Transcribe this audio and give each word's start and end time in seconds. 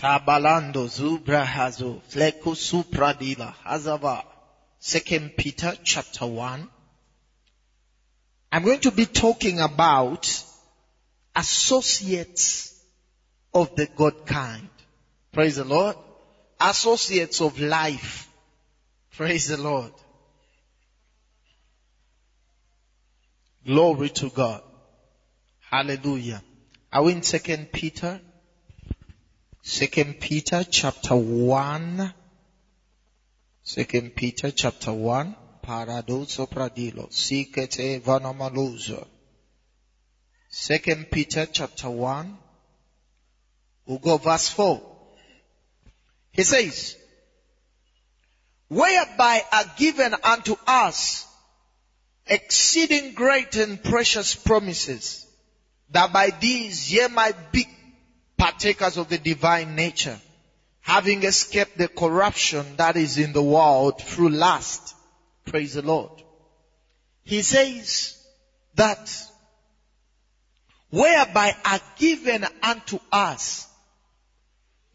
Tabalando 0.00 0.86
zubra 0.86 1.44
hazo 1.44 2.00
fleku 2.08 2.54
supradila 2.54 3.52
hazava. 3.64 4.22
Second 4.78 5.34
Peter 5.36 5.76
chapter 5.82 6.24
one. 6.26 6.70
I'm 8.52 8.62
going 8.62 8.78
to 8.80 8.92
be 8.92 9.06
talking 9.06 9.58
about 9.58 10.44
associates 11.34 12.74
of 13.52 13.74
the 13.74 13.88
God 13.96 14.14
kind. 14.24 14.70
Praise 15.32 15.56
the 15.56 15.64
Lord. 15.64 15.96
Associates 16.60 17.40
of 17.40 17.58
life. 17.58 18.30
Praise 19.16 19.48
the 19.48 19.56
Lord. 19.56 19.92
Glory 23.66 24.10
to 24.10 24.30
God. 24.30 24.62
Hallelujah. 25.58 26.40
Are 26.92 27.02
we 27.02 27.12
in 27.12 27.22
second 27.22 27.72
Peter? 27.72 28.20
Second 29.68 30.18
Peter 30.18 30.64
chapter 30.64 31.14
one. 31.14 32.14
Second 33.62 34.14
Peter 34.16 34.50
chapter 34.50 34.94
one. 34.94 35.36
Paradoso 35.62 36.48
pradilo. 36.48 37.10
Sikete 37.10 38.00
vanamaluzo. 38.00 39.06
Second 40.48 41.10
Peter 41.10 41.44
chapter 41.44 41.90
one. 41.90 42.38
We'll 43.84 43.98
go 43.98 44.16
verse 44.16 44.48
four. 44.48 44.80
He 46.32 46.44
says, 46.44 46.96
whereby 48.68 49.42
are 49.52 49.70
given 49.76 50.14
unto 50.24 50.56
us 50.66 51.26
exceeding 52.26 53.12
great 53.12 53.54
and 53.56 53.82
precious 53.82 54.34
promises, 54.34 55.26
that 55.90 56.10
by 56.10 56.30
these 56.40 56.90
ye 56.90 57.06
might 57.08 57.52
be 57.52 57.66
partakers 58.38 58.96
of 58.96 59.08
the 59.08 59.18
divine 59.18 59.74
nature, 59.74 60.18
having 60.80 61.24
escaped 61.24 61.76
the 61.76 61.88
corruption 61.88 62.64
that 62.76 62.96
is 62.96 63.18
in 63.18 63.32
the 63.32 63.42
world 63.42 64.00
through 64.00 64.30
lust. 64.30 64.94
Praise 65.44 65.74
the 65.74 65.82
Lord. 65.82 66.22
He 67.24 67.42
says 67.42 68.16
that 68.76 69.12
whereby 70.90 71.54
are 71.64 71.80
given 71.98 72.46
unto 72.62 72.98
us 73.12 73.66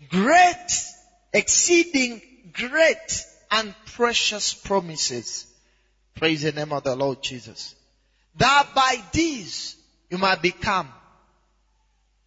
great, 0.10 0.86
exceeding 1.34 2.22
great 2.54 3.26
and 3.52 3.76
precious 3.86 4.54
promises. 4.54 5.46
Praise 6.16 6.44
the 6.44 6.52
name 6.52 6.72
of 6.72 6.84
the 6.84 6.96
Lord 6.96 7.22
Jesus. 7.22 7.76
That 8.38 8.70
by 8.74 9.02
these 9.12 9.76
you 10.10 10.18
might 10.18 10.42
become. 10.42 10.88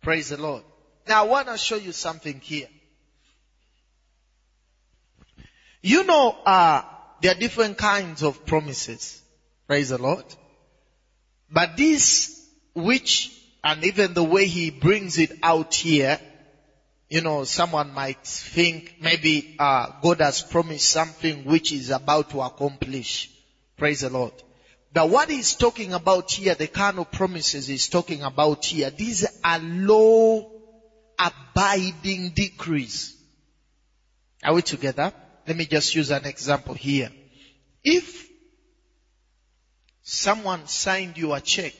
Praise 0.02 0.28
the 0.28 0.36
Lord. 0.36 0.62
Now 1.08 1.24
I 1.24 1.28
want 1.28 1.48
to 1.48 1.58
show 1.58 1.76
you 1.76 1.92
something 1.92 2.40
here. 2.40 2.68
You 5.82 6.04
know, 6.04 6.30
uh, 6.44 6.82
there 7.22 7.32
are 7.32 7.38
different 7.38 7.78
kinds 7.78 8.22
of 8.22 8.44
promises. 8.44 9.22
Praise 9.68 9.90
the 9.90 9.98
Lord. 9.98 10.24
But 11.50 11.76
this, 11.76 12.44
which, 12.74 13.32
and 13.62 13.84
even 13.84 14.14
the 14.14 14.24
way 14.24 14.46
he 14.46 14.70
brings 14.70 15.18
it 15.18 15.32
out 15.42 15.74
here, 15.74 16.18
you 17.08 17.20
know, 17.20 17.44
someone 17.44 17.94
might 17.94 18.24
think 18.24 18.96
maybe 19.00 19.54
uh, 19.60 19.92
God 20.02 20.20
has 20.20 20.42
promised 20.42 20.88
something 20.88 21.44
which 21.44 21.72
is 21.72 21.90
about 21.90 22.30
to 22.30 22.40
accomplish. 22.40 23.30
Praise 23.76 24.00
the 24.00 24.10
Lord. 24.10 24.32
But 24.92 25.08
what 25.08 25.30
he's 25.30 25.54
talking 25.54 25.92
about 25.92 26.32
here, 26.32 26.56
the 26.56 26.66
kind 26.66 26.98
of 26.98 27.12
promises 27.12 27.68
he's 27.68 27.88
talking 27.88 28.22
about 28.22 28.64
here, 28.64 28.90
these 28.90 29.24
are 29.44 29.60
low 29.60 30.55
abiding 31.18 32.30
decrees. 32.30 33.14
Are 34.42 34.54
we 34.54 34.62
together? 34.62 35.12
Let 35.46 35.56
me 35.56 35.66
just 35.66 35.94
use 35.94 36.10
an 36.10 36.24
example 36.24 36.74
here. 36.74 37.10
If 37.82 38.28
someone 40.02 40.66
signed 40.66 41.18
you 41.18 41.32
a 41.32 41.40
check, 41.40 41.72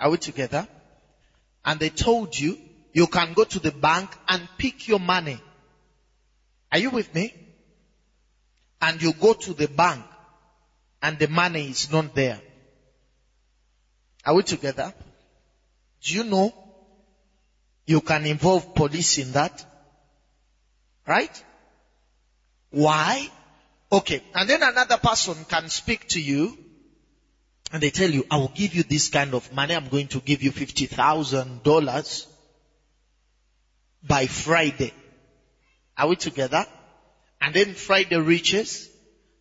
are 0.00 0.10
we 0.10 0.18
together? 0.18 0.66
And 1.64 1.78
they 1.80 1.90
told 1.90 2.38
you 2.38 2.58
you 2.92 3.06
can 3.06 3.32
go 3.34 3.44
to 3.44 3.58
the 3.58 3.72
bank 3.72 4.10
and 4.28 4.48
pick 4.58 4.88
your 4.88 4.98
money. 5.00 5.40
Are 6.70 6.78
you 6.78 6.90
with 6.90 7.14
me? 7.14 7.34
And 8.80 9.00
you 9.00 9.12
go 9.12 9.34
to 9.34 9.54
the 9.54 9.68
bank 9.68 10.04
and 11.00 11.18
the 11.18 11.28
money 11.28 11.68
is 11.68 11.90
not 11.90 12.14
there. 12.14 12.40
Are 14.24 14.34
we 14.34 14.42
together? 14.42 14.92
Do 16.02 16.14
you 16.14 16.24
know 16.24 16.52
you 17.86 18.00
can 18.00 18.26
involve 18.26 18.74
police 18.74 19.18
in 19.18 19.32
that? 19.32 19.64
Right? 21.06 21.44
Why? 22.70 23.30
Okay. 23.92 24.22
And 24.34 24.48
then 24.48 24.62
another 24.62 24.96
person 24.96 25.36
can 25.48 25.68
speak 25.68 26.08
to 26.08 26.20
you 26.20 26.56
and 27.72 27.82
they 27.82 27.90
tell 27.90 28.10
you, 28.10 28.24
I 28.30 28.36
will 28.36 28.52
give 28.54 28.74
you 28.74 28.82
this 28.84 29.08
kind 29.08 29.34
of 29.34 29.52
money. 29.52 29.74
I'm 29.74 29.88
going 29.88 30.08
to 30.08 30.20
give 30.20 30.42
you 30.42 30.52
$50,000 30.52 32.26
by 34.06 34.26
Friday. 34.26 34.92
Are 35.96 36.08
we 36.08 36.16
together? 36.16 36.66
And 37.40 37.54
then 37.54 37.74
Friday 37.74 38.16
reaches 38.16 38.88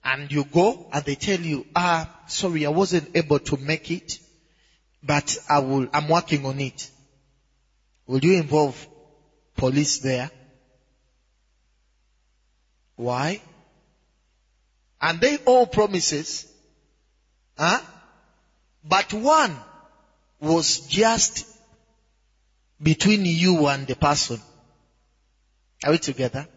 and 0.03 0.31
you 0.31 0.45
go 0.45 0.87
and 0.91 1.03
they 1.05 1.15
tell 1.15 1.39
you, 1.39 1.65
ah, 1.75 2.09
sorry, 2.27 2.65
I 2.65 2.69
wasn't 2.69 3.09
able 3.15 3.39
to 3.39 3.57
make 3.57 3.91
it, 3.91 4.19
but 5.01 5.37
I 5.49 5.59
will, 5.59 5.87
I'm 5.93 6.09
working 6.09 6.45
on 6.45 6.59
it. 6.59 6.89
Will 8.07 8.23
you 8.23 8.33
involve 8.33 8.87
police 9.55 9.99
there? 9.99 10.29
Why? 12.95 13.41
And 15.01 15.19
they 15.19 15.37
all 15.37 15.67
promises, 15.67 16.45
huh? 17.57 17.79
But 18.83 19.13
one 19.13 19.55
was 20.39 20.81
just 20.87 21.45
between 22.81 23.25
you 23.25 23.67
and 23.67 23.87
the 23.87 23.95
person. 23.95 24.41
Are 25.83 25.91
we 25.91 25.97
together? 25.97 26.47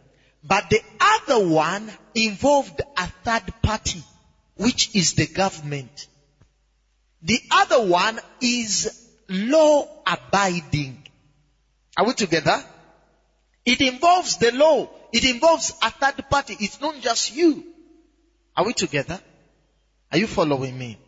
But 0.45 0.71
the 0.71 0.81
other 1.01 1.49
one 1.49 1.91
involved 2.15 2.81
a 2.97 3.07
third 3.25 3.53
party, 3.63 4.03
which 4.57 4.95
is 4.95 5.15
the 5.15 5.27
government. 5.27 6.07
The 7.23 7.41
other 7.51 7.87
one 7.87 8.21
is 8.41 9.09
law 9.29 9.89
abiding. 10.07 11.06
Are 11.97 12.05
we 12.05 12.13
together? 12.13 12.63
It 13.65 13.81
involves 13.81 14.37
the 14.37 14.53
law. 14.53 14.89
It 15.13 15.25
involves 15.25 15.73
a 15.83 15.91
third 15.91 16.29
party. 16.29 16.57
It's 16.61 16.81
not 16.81 17.01
just 17.01 17.35
you. 17.35 17.65
Are 18.57 18.65
we 18.65 18.73
together? 18.73 19.21
Are 20.13 20.19
you 20.19 20.27
following 20.27 20.79
me? 20.79 20.99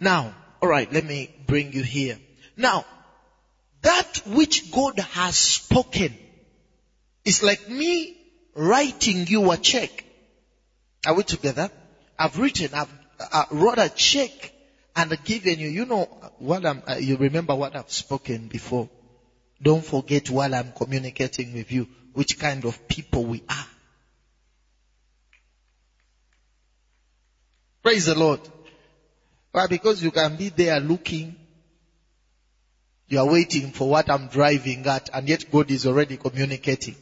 Now, 0.00 0.34
alright, 0.62 0.92
let 0.92 1.04
me 1.04 1.30
bring 1.46 1.72
you 1.72 1.82
here. 1.82 2.18
Now, 2.56 2.84
that 3.82 4.22
which 4.26 4.70
God 4.70 4.98
has 4.98 5.36
spoken 5.36 6.16
is 7.24 7.42
like 7.42 7.68
me 7.68 8.16
writing 8.54 9.26
you 9.26 9.50
a 9.50 9.56
check. 9.56 10.04
Are 11.06 11.14
we 11.14 11.22
together? 11.22 11.70
I've 12.18 12.38
written, 12.38 12.74
I've 12.74 12.92
uh, 13.32 13.44
wrote 13.50 13.78
a 13.78 13.88
check 13.88 14.52
and 14.96 15.16
given 15.24 15.60
you. 15.60 15.68
You 15.68 15.84
know 15.84 16.08
what 16.38 16.64
I'm, 16.66 16.82
uh, 16.86 16.94
you 16.94 17.16
remember 17.16 17.54
what 17.54 17.76
I've 17.76 17.90
spoken 17.92 18.48
before. 18.48 18.88
Don't 19.60 19.84
forget 19.84 20.30
while 20.30 20.54
I'm 20.54 20.72
communicating 20.72 21.52
with 21.52 21.72
you 21.72 21.86
which 22.12 22.38
kind 22.38 22.64
of 22.64 22.86
people 22.88 23.24
we 23.24 23.42
are. 23.48 23.66
Praise 27.82 28.06
the 28.06 28.14
Lord. 28.14 28.40
Why? 29.52 29.66
Because 29.66 30.02
you 30.02 30.10
can 30.10 30.36
be 30.36 30.50
there 30.50 30.78
looking. 30.80 31.36
You 33.08 33.20
are 33.20 33.26
waiting 33.26 33.72
for 33.72 33.88
what 33.88 34.10
I'm 34.10 34.28
driving 34.28 34.86
at 34.86 35.08
and 35.12 35.28
yet 35.28 35.50
God 35.50 35.70
is 35.70 35.86
already 35.86 36.16
communicating. 36.16 36.96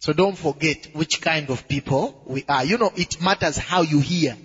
So 0.00 0.12
don't 0.12 0.36
forget 0.36 0.88
which 0.92 1.20
kind 1.20 1.50
of 1.50 1.68
people 1.68 2.14
we 2.24 2.44
are. 2.48 2.64
You 2.64 2.78
know, 2.78 2.90
it 2.96 3.20
matters 3.20 3.56
how 3.56 3.82
you 3.82 4.00
hear 4.00 4.36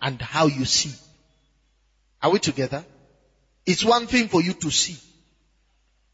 and 0.00 0.20
how 0.22 0.46
you 0.46 0.64
see. 0.64 0.94
Are 2.22 2.30
we 2.30 2.38
together? 2.38 2.84
It's 3.66 3.84
one 3.84 4.06
thing 4.06 4.28
for 4.28 4.40
you 4.40 4.52
to 4.54 4.70
see. 4.70 4.96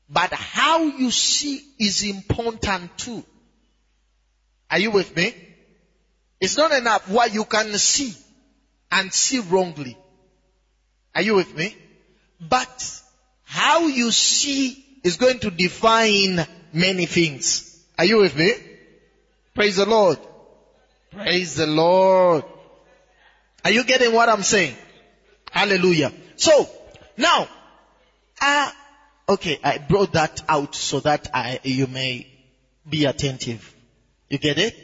But 0.08 0.32
how 0.32 0.87
you 0.87 1.10
see 1.10 1.62
is 1.78 2.02
important 2.02 2.96
too. 2.96 3.22
Are 4.70 4.78
you 4.78 4.90
with 4.90 5.14
me? 5.14 5.34
It's 6.40 6.56
not 6.56 6.72
enough 6.72 7.08
what 7.08 7.32
you 7.32 7.44
can 7.44 7.76
see 7.78 8.14
and 8.90 9.12
see 9.12 9.40
wrongly. 9.40 9.96
Are 11.14 11.22
you 11.22 11.34
with 11.34 11.55
me? 11.56 11.76
But 12.40 13.00
how 13.44 13.87
you 13.88 14.10
see 14.10 14.78
is 15.02 15.16
going 15.16 15.40
to 15.40 15.50
define 15.50 16.46
many 16.72 17.06
things. 17.06 17.64
Are 17.99 18.05
you 18.05 18.19
with 18.19 18.37
me? 18.37 18.52
Praise 19.55 19.76
the 19.76 19.87
Lord. 19.87 20.19
Praise 21.10 21.56
the 21.56 21.66
Lord. 21.66 22.44
Are 23.64 23.70
you 23.70 23.84
getting 23.84 24.12
what 24.12 24.28
I'm 24.28 24.43
saying? 24.43 24.76
Hallelujah. 25.50 26.12
So, 26.37 26.69
now, 27.16 27.49
uh, 28.40 28.70
okay, 29.28 29.58
I 29.62 29.78
brought 29.78 30.12
that 30.12 30.42
out 30.48 30.75
so 30.75 31.00
that 31.00 31.28
I, 31.34 31.60
you 31.62 31.86
may 31.86 32.26
be 32.88 33.04
attentive. 33.04 33.75
You 34.28 34.38
get 34.38 34.58
it? 34.58 34.75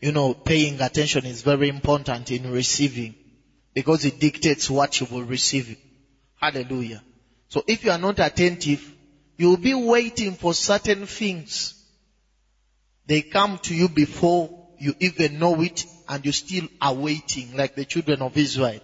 You 0.00 0.12
know, 0.12 0.34
paying 0.34 0.80
attention 0.80 1.26
is 1.26 1.42
very 1.42 1.68
important 1.68 2.30
in 2.30 2.50
receiving 2.50 3.14
because 3.74 4.04
it 4.04 4.18
dictates 4.18 4.70
what 4.70 5.00
you 5.00 5.06
will 5.10 5.22
receive. 5.22 5.76
Hallelujah. 6.40 7.02
So 7.48 7.62
if 7.66 7.84
you 7.84 7.90
are 7.90 7.98
not 7.98 8.18
attentive, 8.18 8.94
you 9.36 9.48
will 9.50 9.56
be 9.56 9.74
waiting 9.74 10.34
for 10.34 10.54
certain 10.54 11.06
things. 11.06 11.74
They 13.06 13.22
come 13.22 13.58
to 13.58 13.74
you 13.74 13.88
before 13.88 14.50
you 14.78 14.94
even 15.00 15.38
know 15.38 15.60
it 15.62 15.86
and 16.08 16.24
you 16.24 16.32
still 16.32 16.68
are 16.80 16.94
waiting 16.94 17.56
like 17.56 17.74
the 17.74 17.84
children 17.84 18.22
of 18.22 18.36
Israel. 18.36 18.80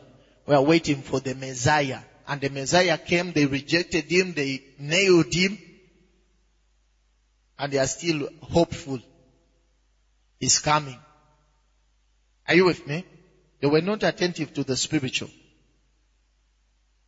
We 0.47 0.55
are 0.55 0.63
waiting 0.63 1.03
for 1.03 1.21
the 1.21 1.35
Messiah. 1.35 2.01
And 2.27 2.41
the 2.41 2.49
Messiah 2.51 2.99
came, 2.99 3.33
they 3.33 3.47
rejected 3.47 4.11
him, 4.11 4.33
they 4.35 4.63
nailed 4.79 5.33
him, 5.33 5.59
and 7.59 7.73
they 7.73 7.79
are 7.79 7.87
still 7.87 8.29
hopeful. 8.41 9.01
He's 10.39 10.59
coming. 10.59 11.01
Are 12.49 12.55
you 12.55 12.65
with 12.65 12.87
me? 12.87 13.05
They 13.61 13.69
were 13.69 13.81
not 13.81 14.03
attentive 14.03 14.53
to 14.55 14.65
the 14.65 14.77
spiritual. 14.77 15.31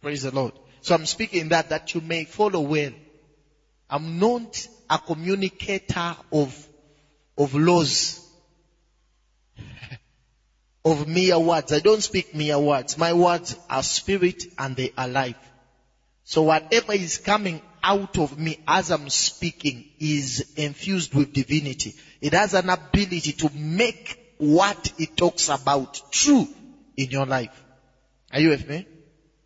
Praise 0.00 0.22
the 0.22 0.31
Lord. 0.31 0.52
So 0.82 0.94
I'm 0.94 1.06
speaking 1.06 1.49
that, 1.49 1.70
that 1.70 1.94
you 1.94 2.00
may 2.00 2.25
follow 2.25 2.61
well. 2.61 2.93
I'm 3.90 4.19
not 4.19 4.69
a 4.88 4.99
communicator 4.99 6.16
of, 6.31 6.69
of 7.38 7.55
laws. 7.55 8.24
Of 10.84 11.08
mere 11.08 11.38
words. 11.38 11.72
I 11.72 11.81
don't 11.81 12.02
speak 12.02 12.34
mere 12.34 12.58
words. 12.58 12.98
My 12.98 13.12
words 13.12 13.56
are 13.70 13.82
spirit 13.82 14.44
and 14.58 14.76
they 14.76 14.92
are 14.96 15.08
life. 15.08 15.36
So 16.25 16.42
whatever 16.42 16.92
is 16.92 17.19
coming 17.19 17.62
out 17.82 18.19
of 18.19 18.38
me 18.38 18.58
as 18.66 18.90
I'm 18.90 19.08
speaking 19.10 19.84
is 19.98 20.52
infused 20.56 21.14
with 21.14 21.32
divinity. 21.32 21.94
It 22.20 22.32
has 22.32 22.54
an 22.54 22.70
ability 22.70 23.32
to 23.32 23.50
make 23.54 24.19
what 24.38 24.92
it 24.98 25.16
talks 25.16 25.48
about 25.48 26.00
true 26.10 26.48
in 26.96 27.10
your 27.10 27.26
life. 27.26 27.62
Are 28.32 28.40
you 28.40 28.50
with 28.50 28.69
me? 28.69 28.87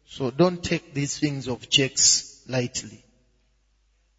So 0.06 0.30
don't 0.30 0.62
take 0.62 0.94
these 0.94 1.18
things 1.18 1.48
of 1.48 1.68
checks 1.68 2.42
lightly. 2.48 3.04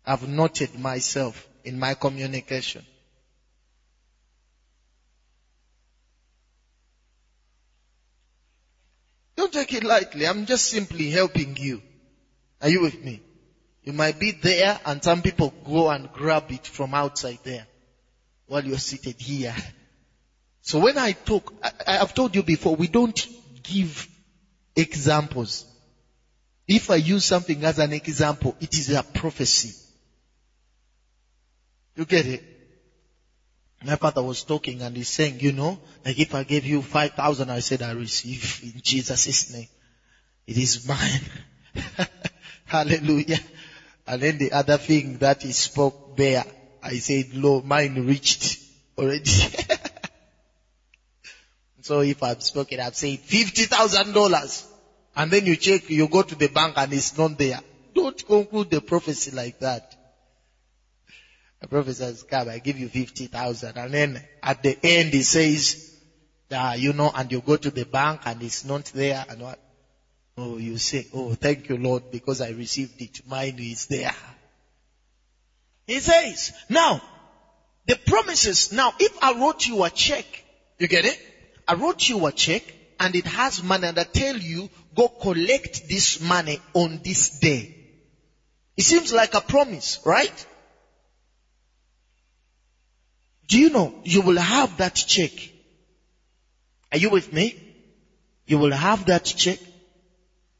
I've 0.05 0.27
noted 0.27 0.77
myself 0.77 1.47
in 1.63 1.79
my 1.79 1.93
communication. 1.95 2.85
Don't 9.39 9.53
take 9.53 9.73
it 9.73 9.85
lightly. 9.85 10.27
I'm 10.27 10.45
just 10.45 10.65
simply 10.65 11.09
helping 11.11 11.55
you. 11.55 11.81
Are 12.61 12.67
you 12.67 12.81
with 12.81 13.01
me? 13.01 13.21
You 13.85 13.93
might 13.93 14.19
be 14.19 14.31
there 14.31 14.77
and 14.83 15.01
some 15.01 15.21
people 15.21 15.53
go 15.65 15.89
and 15.89 16.11
grab 16.11 16.51
it 16.51 16.67
from 16.67 16.93
outside 16.93 17.39
there 17.45 17.65
while 18.47 18.65
you're 18.65 18.77
seated 18.77 19.15
here. 19.17 19.55
So 20.61 20.79
when 20.79 20.97
I 20.97 21.13
talk, 21.13 21.53
I, 21.87 21.93
have 21.93 22.13
told 22.13 22.35
you 22.35 22.43
before, 22.43 22.75
we 22.75 22.87
don't 22.87 23.17
give 23.63 24.09
examples. 24.75 25.65
If 26.67 26.91
I 26.91 26.95
use 26.95 27.23
something 27.23 27.63
as 27.63 27.79
an 27.79 27.93
example, 27.93 28.57
it 28.59 28.77
is 28.77 28.89
a 28.91 29.03
prophecy. 29.03 29.73
You 31.95 32.03
get 32.03 32.27
it? 32.27 32.43
My 33.83 33.95
father 33.95 34.21
was 34.21 34.43
talking 34.43 34.81
and 34.81 34.95
he's 34.95 35.07
saying, 35.07 35.39
you 35.39 35.53
know, 35.53 35.79
like 36.03 36.19
if 36.19 36.35
I 36.35 36.43
gave 36.43 36.65
you 36.65 36.81
5,000, 36.81 37.49
I 37.49 37.59
said 37.59 37.81
I 37.81 37.91
receive 37.91 38.59
in 38.63 38.81
Jesus' 38.81 39.49
name. 39.49 39.69
It 40.45 40.57
is 40.57 40.85
mine. 40.85 41.21
Hallelujah. 42.65 43.39
And 44.05 44.21
then 44.21 44.37
the 44.37 44.51
other 44.51 44.77
thing 44.77 45.17
that 45.19 45.43
he 45.43 45.53
spoke 45.53 45.95
there, 46.13 46.45
I 46.81 46.97
said, 46.97 47.33
Lord, 47.33 47.63
mine 47.63 48.05
reached 48.05 48.59
already. 48.97 49.29
so 51.81 52.01
if 52.01 52.21
I've 52.21 52.41
spoken, 52.41 52.79
I've 52.79 52.95
said 52.95 53.21
$50,000. 53.21 54.65
And 55.15 55.31
then 55.31 55.45
you 55.45 55.55
check, 55.55 55.89
you 55.89 56.07
go 56.07 56.23
to 56.23 56.35
the 56.35 56.47
bank 56.47 56.77
and 56.77 56.91
it's 56.91 57.17
not 57.17 57.37
there. 57.37 57.59
Don't 57.93 58.25
conclude 58.25 58.69
the 58.69 58.81
prophecy 58.81 59.31
like 59.31 59.57
that. 59.59 59.83
The 61.61 61.67
prophet 61.67 61.95
says, 61.95 62.23
come, 62.23 62.49
I 62.49 62.59
give 62.59 62.79
you 62.79 62.87
50,000. 62.87 63.77
And 63.77 63.93
then 63.93 64.23
at 64.41 64.61
the 64.63 64.77
end 64.81 65.13
he 65.13 65.23
says, 65.23 65.77
uh, 66.51 66.75
you 66.77 66.93
know, 66.93 67.11
and 67.13 67.31
you 67.31 67.41
go 67.41 67.57
to 67.57 67.69
the 67.69 67.85
bank 67.85 68.21
and 68.25 68.41
it's 68.41 68.63
not 68.63 68.85
there 68.85 69.25
and 69.27 69.41
what? 69.41 69.59
Oh, 70.37 70.57
you 70.57 70.77
say, 70.77 71.05
oh, 71.13 71.33
thank 71.33 71.67
you 71.67 71.77
Lord 71.77 72.03
because 72.09 72.39
I 72.39 72.51
received 72.51 73.01
it. 73.01 73.21
Mine 73.27 73.57
is 73.59 73.87
there. 73.87 74.15
He 75.85 75.99
says, 75.99 76.53
now, 76.69 77.01
the 77.85 77.97
promises, 78.05 78.71
now 78.71 78.93
if 78.99 79.17
I 79.21 79.33
wrote 79.33 79.67
you 79.67 79.83
a 79.83 79.89
check, 79.89 80.45
you 80.77 80.87
get 80.87 81.05
it? 81.05 81.19
I 81.67 81.73
wrote 81.73 82.07
you 82.07 82.25
a 82.25 82.31
check 82.31 82.73
and 82.99 83.15
it 83.15 83.25
has 83.25 83.61
money 83.63 83.87
and 83.87 83.99
I 83.99 84.03
tell 84.03 84.37
you, 84.37 84.69
go 84.95 85.09
collect 85.09 85.89
this 85.89 86.21
money 86.21 86.59
on 86.73 87.01
this 87.03 87.31
day. 87.39 87.69
It 88.77 88.83
seems 88.83 89.11
like 89.11 89.33
a 89.33 89.41
promise, 89.41 89.99
right? 90.05 90.45
Do 93.49 93.57
you 93.57 93.71
know 93.71 93.91
you 94.03 94.21
will 94.21 94.37
have 94.37 94.77
that 94.77 94.93
check? 94.93 95.31
Are 96.91 96.99
you 96.99 97.09
with 97.09 97.33
me? 97.33 97.55
You 98.45 98.59
will 98.59 98.71
have 98.71 99.05
that 99.05 99.25
check 99.25 99.57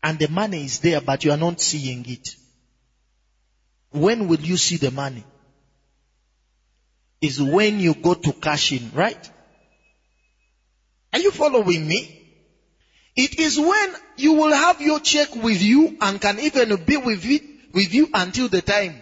and 0.01 0.18
the 0.18 0.27
money 0.27 0.65
is 0.65 0.80
there 0.80 1.00
but 1.00 1.24
you 1.24 1.31
are 1.31 1.38
not 1.38 1.62
seeing 1.62 2.03
it. 2.09 2.36
When 3.91 4.27
will 4.27 4.39
you 4.39 4.57
see 4.57 4.77
the 4.77 4.89
money? 4.89 5.24
Is 7.21 7.39
when 7.39 7.80
you 7.80 7.94
go 7.94 8.15
to 8.15 8.33
cash 8.33 8.71
in, 8.71 8.91
right? 8.95 9.30
Are 11.13 11.19
you 11.19 11.31
following 11.31 11.88
me? 11.88 12.15
It 13.15 13.39
is 13.39 13.59
when 13.59 13.95
you 14.18 14.33
will 14.33 14.53
have 14.53 14.81
your 14.81 15.00
check 15.00 15.36
with 15.36 15.62
you 15.62 15.95
and 16.01 16.19
can 16.19 16.39
even 16.39 16.83
be 16.86 16.97
with 16.97 17.24
it, 17.25 17.44
with 17.71 17.94
you 17.94 18.09
until 18.13 18.47
the 18.47 18.62
time 18.62 19.00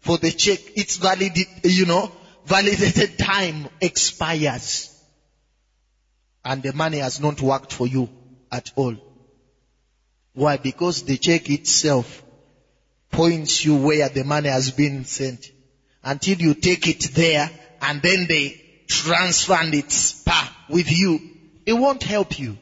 for 0.00 0.18
the 0.18 0.32
check, 0.32 0.58
it's 0.74 0.96
valid, 0.96 1.38
you 1.62 1.86
know, 1.86 2.10
validated 2.44 3.18
time 3.18 3.68
expires 3.80 4.88
and 6.44 6.62
the 6.62 6.72
money 6.72 6.98
has 6.98 7.20
not 7.20 7.40
worked 7.40 7.72
for 7.72 7.86
you 7.86 8.08
at 8.50 8.72
all. 8.74 8.96
Why? 10.34 10.56
Because 10.56 11.02
the 11.02 11.16
check 11.16 11.50
itself 11.50 12.22
points 13.10 13.64
you 13.64 13.76
where 13.76 14.08
the 14.08 14.24
money 14.24 14.48
has 14.48 14.70
been 14.70 15.04
sent 15.04 15.52
until 16.02 16.38
you 16.38 16.54
take 16.54 16.88
it 16.88 17.10
there 17.14 17.50
and 17.80 18.02
then 18.02 18.26
they 18.26 18.60
transfer 18.88 19.58
it's 19.62 20.22
with 20.68 20.90
you. 20.90 21.20
It 21.66 21.74
won't 21.74 22.02
help 22.02 22.38
you. 22.38 22.56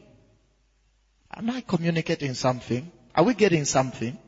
Am 1.35 1.49
I 1.49 1.63
communicating 1.63 2.35
something? 2.35 2.91
Are 3.15 3.25
we 3.25 3.35
getting 3.35 3.65
something? 3.65 4.19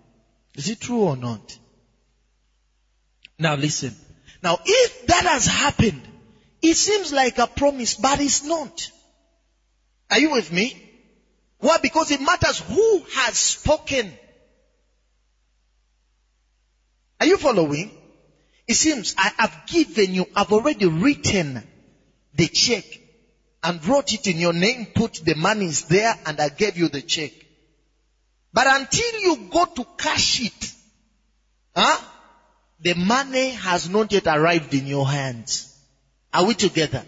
Is 0.55 0.69
it 0.69 0.81
true 0.81 1.01
or 1.01 1.17
not? 1.17 1.59
Now 3.39 3.57
listen. 3.57 3.95
Now, 4.43 4.59
if 4.65 5.07
that 5.07 5.25
has 5.25 5.47
happened, 5.47 6.09
it 6.61 6.75
seems 6.75 7.13
like 7.13 7.39
a 7.39 7.47
promise, 7.47 7.95
but 7.95 8.21
it's 8.21 8.45
not. 8.45 8.91
Are 10.11 10.19
you 10.19 10.33
with 10.33 10.53
me? 10.53 10.75
Why? 11.59 11.79
Because 11.81 12.11
it 12.11 12.21
matters 12.21 12.59
who 12.59 13.03
has 13.13 13.39
spoken. 13.39 14.13
Are 17.21 17.27
you 17.27 17.37
following? 17.37 17.93
It 18.67 18.75
seems 18.75 19.15
I 19.17 19.31
have 19.39 19.67
given 19.67 20.15
you, 20.15 20.27
I've 20.35 20.53
already 20.53 20.87
written 20.87 21.63
the 22.35 22.49
check 22.49 22.85
and 23.63 23.85
wrote 23.87 24.13
it 24.13 24.27
in 24.27 24.39
your 24.39 24.53
name, 24.53 24.89
put 24.93 25.21
the 25.25 25.35
monies 25.35 25.85
there, 25.85 26.15
and 26.27 26.41
I 26.41 26.49
gave 26.49 26.77
you 26.77 26.89
the 26.89 27.03
check. 27.03 27.33
But 28.53 28.67
until 28.67 29.21
you 29.21 29.49
go 29.51 29.65
to 29.77 29.87
cash 29.97 30.41
it, 30.43 30.75
huh? 31.77 32.01
The 32.83 32.95
money 32.95 33.51
has 33.51 33.89
not 33.89 34.13
yet 34.13 34.27
arrived 34.27 34.75
in 34.75 34.87
your 34.87 35.09
hands. 35.09 35.69
Are 36.33 36.45
we 36.45 36.55
together? 36.55 37.05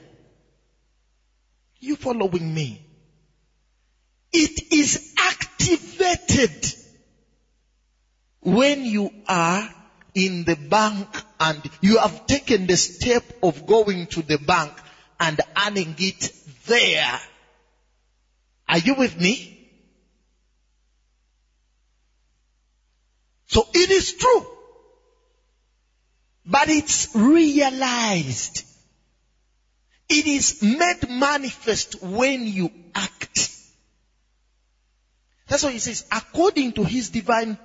You 1.81 1.97
following 1.97 2.55
me? 2.55 2.81
It 4.33 4.73
is 4.73 5.15
activated 5.19 6.75
when 8.41 8.85
you 8.85 9.11
are 9.29 9.69
in 10.15 10.45
the 10.45 10.57
bank 10.57 11.09
and 11.41 11.69
you 11.81 11.99
have 11.99 12.25
taken 12.27 12.67
the 12.67 12.77
step 12.77 13.25
of 13.43 13.67
going 13.67 14.07
to 14.09 14.23
the 14.23 14.39
bank 14.39 14.81
and 15.19 15.41
earning 15.67 15.97
it 15.99 16.31
there. 16.67 17.21
Are 18.69 18.79
you 18.79 18.95
with 18.95 19.19
me? 19.19 19.51
So 23.47 23.65
it 23.73 23.91
is 23.91 24.13
true. 24.13 24.54
But 26.47 26.69
it's 26.69 27.15
realized. 27.15 28.65
It 30.09 30.27
is 30.27 30.63
made 30.63 31.09
manifest 31.09 32.03
when 32.03 32.47
you 32.47 32.71
act. 32.95 33.51
That's 35.49 35.63
why 35.63 35.73
he 35.73 35.79
says, 35.79 36.05
according 36.11 36.73
to 36.73 36.85
his 36.85 37.11
divine 37.11 37.59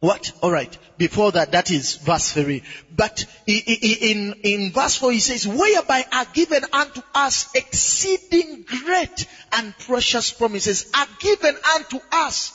What? 0.00 0.32
Alright. 0.42 0.78
Before 0.96 1.30
that, 1.32 1.52
that 1.52 1.70
is 1.70 1.96
verse 1.96 2.32
3. 2.32 2.62
But 2.90 3.26
in, 3.46 4.34
in 4.42 4.72
verse 4.72 4.96
4 4.96 5.12
he 5.12 5.20
says, 5.20 5.46
whereby 5.46 6.04
are 6.10 6.24
given 6.24 6.64
unto 6.72 7.02
us 7.14 7.54
exceeding 7.54 8.62
great 8.62 9.26
and 9.52 9.76
precious 9.80 10.32
promises 10.32 10.90
are 10.94 11.06
given 11.20 11.54
unto 11.74 11.98
us. 12.12 12.52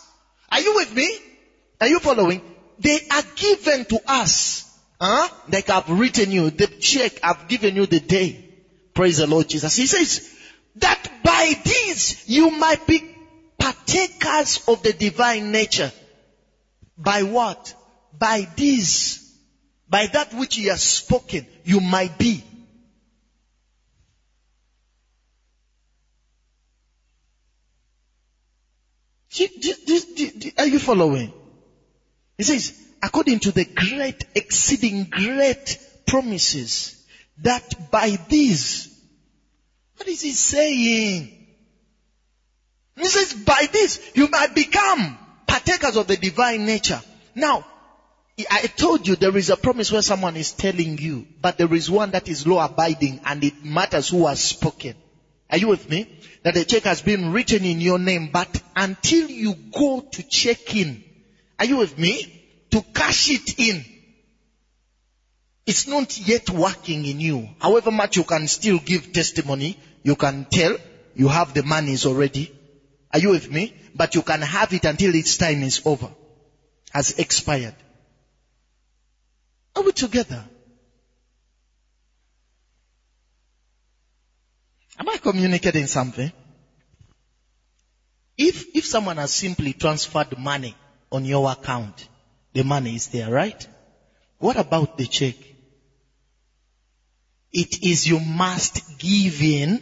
Are 0.52 0.60
you 0.60 0.76
with 0.76 0.94
me? 0.94 1.08
Are 1.80 1.88
you 1.88 2.00
following? 2.00 2.42
They 2.80 3.00
are 3.12 3.24
given 3.36 3.86
to 3.86 4.02
us. 4.08 4.65
Huh? 5.00 5.28
Like 5.48 5.70
I've 5.70 5.90
written 5.90 6.32
you 6.32 6.50
the 6.50 6.68
check, 6.80 7.20
I've 7.22 7.48
given 7.48 7.76
you 7.76 7.86
the 7.86 8.00
day. 8.00 8.46
Praise 8.94 9.18
the 9.18 9.28
Lord 9.28 9.48
Jesus. 9.50 9.76
He 9.76 9.88
says 9.88 10.22
that 10.76 11.22
by 11.24 11.54
these 11.64 12.24
you 12.28 12.50
might 12.50 12.86
be 12.88 13.02
partakers 13.60 14.62
of 14.68 14.82
the 14.84 14.94
divine 14.94 15.52
nature. 15.52 15.92
By 16.98 17.24
what? 17.24 17.76
By 18.18 18.48
this. 18.56 19.22
By 19.88 20.08
that 20.08 20.34
which 20.34 20.56
he 20.56 20.66
has 20.66 20.82
spoken, 20.82 21.46
you 21.64 21.80
might 21.80 22.18
be. 22.18 22.44
Are 30.58 30.66
you 30.66 30.80
following? 30.80 31.34
He 32.38 32.44
says, 32.44 32.74
according 33.06 33.38
to 33.38 33.52
the 33.52 33.66
great, 33.66 34.26
exceeding 34.34 35.04
great 35.06 35.78
promises, 36.08 37.06
that 37.38 37.92
by 37.92 38.18
these, 38.30 38.92
what 39.98 40.08
is 40.08 40.22
he 40.22 40.32
saying? 40.32 41.32
He 42.98 43.06
says, 43.06 43.34
by 43.34 43.68
this, 43.72 44.12
you 44.16 44.28
might 44.28 44.56
become 44.56 45.20
partakers 45.46 45.98
of 45.98 46.08
the 46.08 46.18
divine 46.18 46.66
nature. 46.66 47.00
Now, 47.36 47.64
I 48.50 48.62
told 48.76 49.08
you 49.08 49.16
there 49.16 49.38
is 49.38 49.52
a 49.52 49.58
promise 49.58 49.92
where 49.92 50.02
someone 50.02 50.36
is 50.36 50.54
telling 50.54 50.98
you, 50.98 51.28
but 51.42 51.60
there 51.60 51.74
is 51.76 51.92
one 51.92 52.10
that 52.12 52.28
is 52.28 52.48
law 52.48 52.66
abiding 52.66 53.22
and 53.24 53.44
it 53.44 53.64
matters 53.64 54.10
who 54.10 54.26
has 54.26 54.42
spoken. 54.42 54.96
Are 55.52 55.58
you 55.58 55.68
with 55.68 55.88
me? 55.90 56.10
That 56.42 56.56
the 56.56 56.66
check 56.66 56.84
has 56.84 57.04
been 57.04 57.32
written 57.32 57.66
in 57.66 57.80
your 57.82 58.00
name, 58.00 58.32
but 58.34 58.62
until 58.76 59.30
you 59.30 59.54
go 59.54 60.00
to 60.00 60.24
check 60.24 60.76
in, 60.76 61.04
are 61.60 61.66
you 61.66 61.78
with 61.78 62.00
me? 62.00 62.35
To 62.76 62.84
cash 62.94 63.30
it 63.30 63.58
in, 63.58 63.86
it's 65.66 65.88
not 65.88 66.18
yet 66.18 66.50
working 66.50 67.06
in 67.06 67.22
you. 67.22 67.50
However 67.58 67.90
much 67.90 68.18
you 68.18 68.26
can 68.26 68.50
still 68.50 68.80
give 68.80 69.14
testimony, 69.14 69.78
you 70.04 70.18
can 70.18 70.46
tell 70.52 70.76
you 71.14 71.30
have 71.30 71.54
the 71.54 71.64
monies 71.64 72.06
already. 72.06 72.52
Are 73.14 73.20
you 73.20 73.30
with 73.30 73.50
me? 73.50 73.74
But 73.96 74.14
you 74.16 74.24
can 74.24 74.42
have 74.42 74.74
it 74.74 74.84
until 74.84 75.16
its 75.16 75.38
time 75.38 75.64
is 75.64 75.84
over. 75.86 76.10
Has 76.92 77.12
expired. 77.12 77.76
Are 79.74 79.84
we 79.84 79.94
together? 79.94 80.44
Am 85.00 85.08
I 85.08 85.16
communicating 85.16 85.88
something? 85.88 86.30
If, 88.38 88.66
if 88.76 88.86
someone 88.86 89.16
has 89.16 89.32
simply 89.32 89.72
transferred 89.72 90.38
money 90.38 90.76
on 91.10 91.24
your 91.24 91.50
account, 91.50 92.10
the 92.56 92.64
money 92.64 92.96
is 92.96 93.08
there, 93.10 93.30
right? 93.30 93.68
What 94.40 94.56
about 94.56 94.98
the 94.98 95.06
check? 95.06 95.36
It 97.52 97.84
is 97.84 98.08
you 98.08 98.20
must 98.20 98.98
give 98.98 99.42
in 99.44 99.82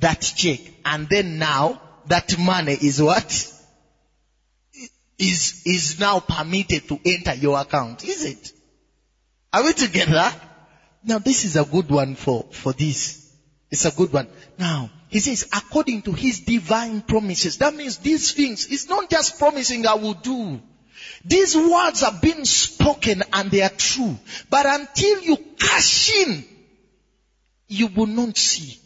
that 0.00 0.20
check 0.20 0.60
and 0.86 1.06
then 1.08 1.38
now 1.38 1.80
that 2.06 2.38
money 2.38 2.72
is 2.80 3.00
what? 3.00 3.30
Is, 5.18 5.62
is 5.66 6.00
now 6.00 6.20
permitted 6.20 6.88
to 6.88 6.98
enter 7.04 7.34
your 7.34 7.60
account, 7.60 8.04
is 8.04 8.24
it? 8.24 8.52
Are 9.52 9.62
we 9.62 9.74
together? 9.74 10.32
Now 11.04 11.18
this 11.18 11.44
is 11.44 11.56
a 11.56 11.64
good 11.64 11.90
one 11.90 12.14
for, 12.14 12.46
for 12.50 12.72
this. 12.72 13.30
It's 13.70 13.84
a 13.84 13.90
good 13.90 14.12
one. 14.12 14.28
Now, 14.58 14.90
he 15.08 15.20
says, 15.20 15.46
according 15.52 16.02
to 16.02 16.12
his 16.12 16.40
divine 16.40 17.02
promises. 17.02 17.58
That 17.58 17.74
means 17.74 17.98
these 17.98 18.32
things, 18.32 18.66
it's 18.70 18.88
not 18.88 19.10
just 19.10 19.38
promising 19.38 19.86
I 19.86 19.94
will 19.94 20.14
do. 20.14 20.60
These 21.24 21.56
words 21.56 22.02
are 22.02 22.18
being 22.20 22.44
spoken 22.44 23.22
and 23.32 23.50
they 23.50 23.62
are 23.62 23.72
true. 23.76 24.18
But 24.50 24.66
until 24.66 25.22
you 25.22 25.38
cash 25.58 26.10
in, 26.14 26.44
you 27.68 27.88
will 27.88 28.06
not 28.06 28.36
see. 28.36 28.78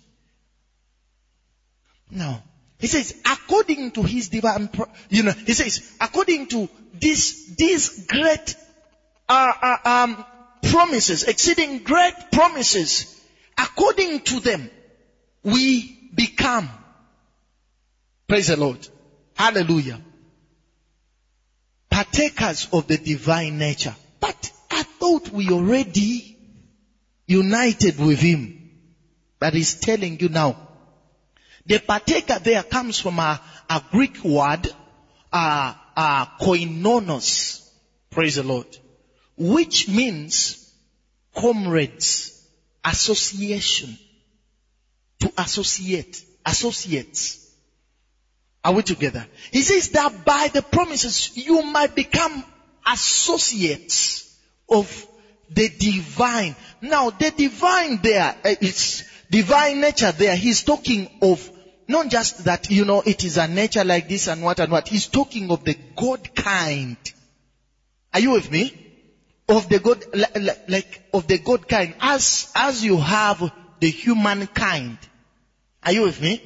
Now, 2.10 2.42
he 2.78 2.86
says, 2.86 3.14
according 3.24 3.92
to 3.92 4.02
his 4.02 4.28
divine, 4.28 4.70
you 5.08 5.22
know, 5.22 5.34
he 5.44 5.54
says, 5.54 5.82
according 6.00 6.46
to 6.46 6.68
this, 6.92 7.44
these 7.56 8.06
great, 8.06 8.56
uh, 9.28 9.52
uh, 9.62 9.76
um, 9.84 10.24
promises, 10.62 11.24
exceeding 11.24 11.78
great 11.78 12.14
promises, 12.30 13.06
according 13.58 14.20
to 14.20 14.40
them, 14.40 14.70
we 15.42 15.98
become. 16.14 16.68
Praise 18.28 18.48
the 18.48 18.56
Lord. 18.56 18.86
Hallelujah. 19.34 20.00
Partakers 21.96 22.68
of 22.74 22.86
the 22.88 22.98
divine 22.98 23.56
nature. 23.56 23.96
But 24.20 24.52
I 24.70 24.82
thought 24.82 25.30
we 25.30 25.48
already 25.48 26.36
united 27.26 27.98
with 27.98 28.18
him. 28.18 28.70
But 29.38 29.54
he's 29.54 29.80
telling 29.80 30.20
you 30.20 30.28
now, 30.28 30.58
the 31.64 31.78
partaker 31.78 32.38
there 32.38 32.62
comes 32.64 32.98
from 33.00 33.18
a, 33.18 33.40
a 33.70 33.82
Greek 33.90 34.22
word, 34.22 34.70
uh, 35.32 35.72
uh, 35.96 36.26
koinonos. 36.38 37.66
Praise 38.10 38.34
the 38.34 38.42
Lord. 38.42 38.66
Which 39.38 39.88
means 39.88 40.70
comrades, 41.34 42.46
association, 42.84 43.96
to 45.20 45.32
associate, 45.38 46.22
associates. 46.44 47.45
Are 48.66 48.72
we 48.72 48.82
together? 48.82 49.24
He 49.52 49.62
says 49.62 49.90
that 49.90 50.24
by 50.24 50.48
the 50.52 50.60
promises 50.60 51.30
you 51.36 51.62
might 51.62 51.94
become 51.94 52.44
associates 52.84 54.28
of 54.68 55.06
the 55.48 55.68
divine. 55.78 56.56
Now 56.82 57.10
the 57.10 57.30
divine 57.30 58.00
there, 58.02 58.34
uh, 58.44 58.54
it's 58.60 59.04
divine 59.30 59.80
nature 59.80 60.10
there. 60.10 60.34
He's 60.34 60.64
talking 60.64 61.08
of 61.22 61.48
not 61.86 62.08
just 62.08 62.42
that, 62.42 62.68
you 62.68 62.84
know, 62.84 63.02
it 63.06 63.22
is 63.22 63.36
a 63.36 63.46
nature 63.46 63.84
like 63.84 64.08
this 64.08 64.26
and 64.26 64.42
what 64.42 64.58
and 64.58 64.72
what. 64.72 64.88
He's 64.88 65.06
talking 65.06 65.48
of 65.52 65.62
the 65.62 65.76
God 65.96 66.34
kind. 66.34 66.96
Are 68.12 68.18
you 68.18 68.32
with 68.32 68.50
me? 68.50 68.74
Of 69.48 69.68
the 69.68 69.78
God, 69.78 70.02
like, 70.66 71.02
of 71.14 71.28
the 71.28 71.38
God 71.38 71.68
kind. 71.68 71.94
As, 72.00 72.48
as 72.52 72.84
you 72.84 72.98
have 72.98 73.48
the 73.78 73.90
human 73.90 74.48
kind. 74.48 74.98
Are 75.84 75.92
you 75.92 76.02
with 76.02 76.20
me? 76.20 76.42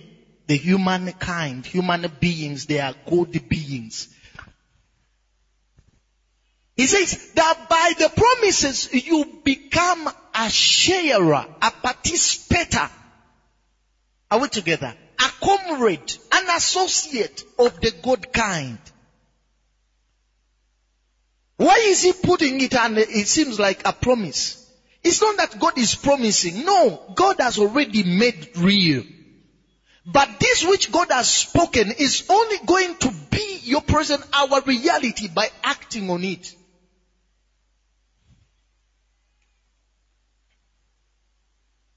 The 0.50 0.56
human 0.56 1.12
kind, 1.12 1.64
human 1.64 2.10
beings, 2.18 2.66
they 2.66 2.80
are 2.80 2.96
God 3.08 3.30
beings. 3.48 4.08
He 6.74 6.88
says 6.88 7.30
that 7.34 7.68
by 7.68 7.92
the 7.96 8.08
promises 8.08 8.88
you 8.92 9.24
become 9.44 10.10
a 10.34 10.50
sharer, 10.50 11.46
a 11.62 11.70
participator. 11.70 12.90
Are 14.28 14.40
we 14.40 14.48
together? 14.48 14.92
a 15.20 15.30
comrade, 15.40 16.12
an 16.32 16.56
associate 16.56 17.44
of 17.56 17.80
the 17.80 17.92
good 18.02 18.32
kind. 18.32 18.80
Why 21.58 21.76
is 21.90 22.02
he 22.02 22.12
putting 22.12 22.60
it 22.60 22.74
and 22.74 22.98
it 22.98 23.28
seems 23.28 23.60
like 23.60 23.82
a 23.84 23.92
promise? 23.92 24.58
It's 25.04 25.20
not 25.20 25.36
that 25.36 25.60
God 25.60 25.78
is 25.78 25.94
promising. 25.94 26.64
No, 26.64 27.00
God 27.14 27.36
has 27.38 27.56
already 27.58 28.02
made 28.02 28.48
real. 28.56 29.04
But 30.06 30.28
this 30.40 30.64
which 30.64 30.90
God 30.90 31.08
has 31.10 31.28
spoken 31.28 31.92
is 31.98 32.24
only 32.28 32.58
going 32.64 32.94
to 32.96 33.12
be 33.30 33.60
your 33.64 33.82
present, 33.82 34.22
our 34.32 34.60
reality 34.62 35.28
by 35.28 35.48
acting 35.62 36.08
on 36.10 36.24
it. 36.24 36.54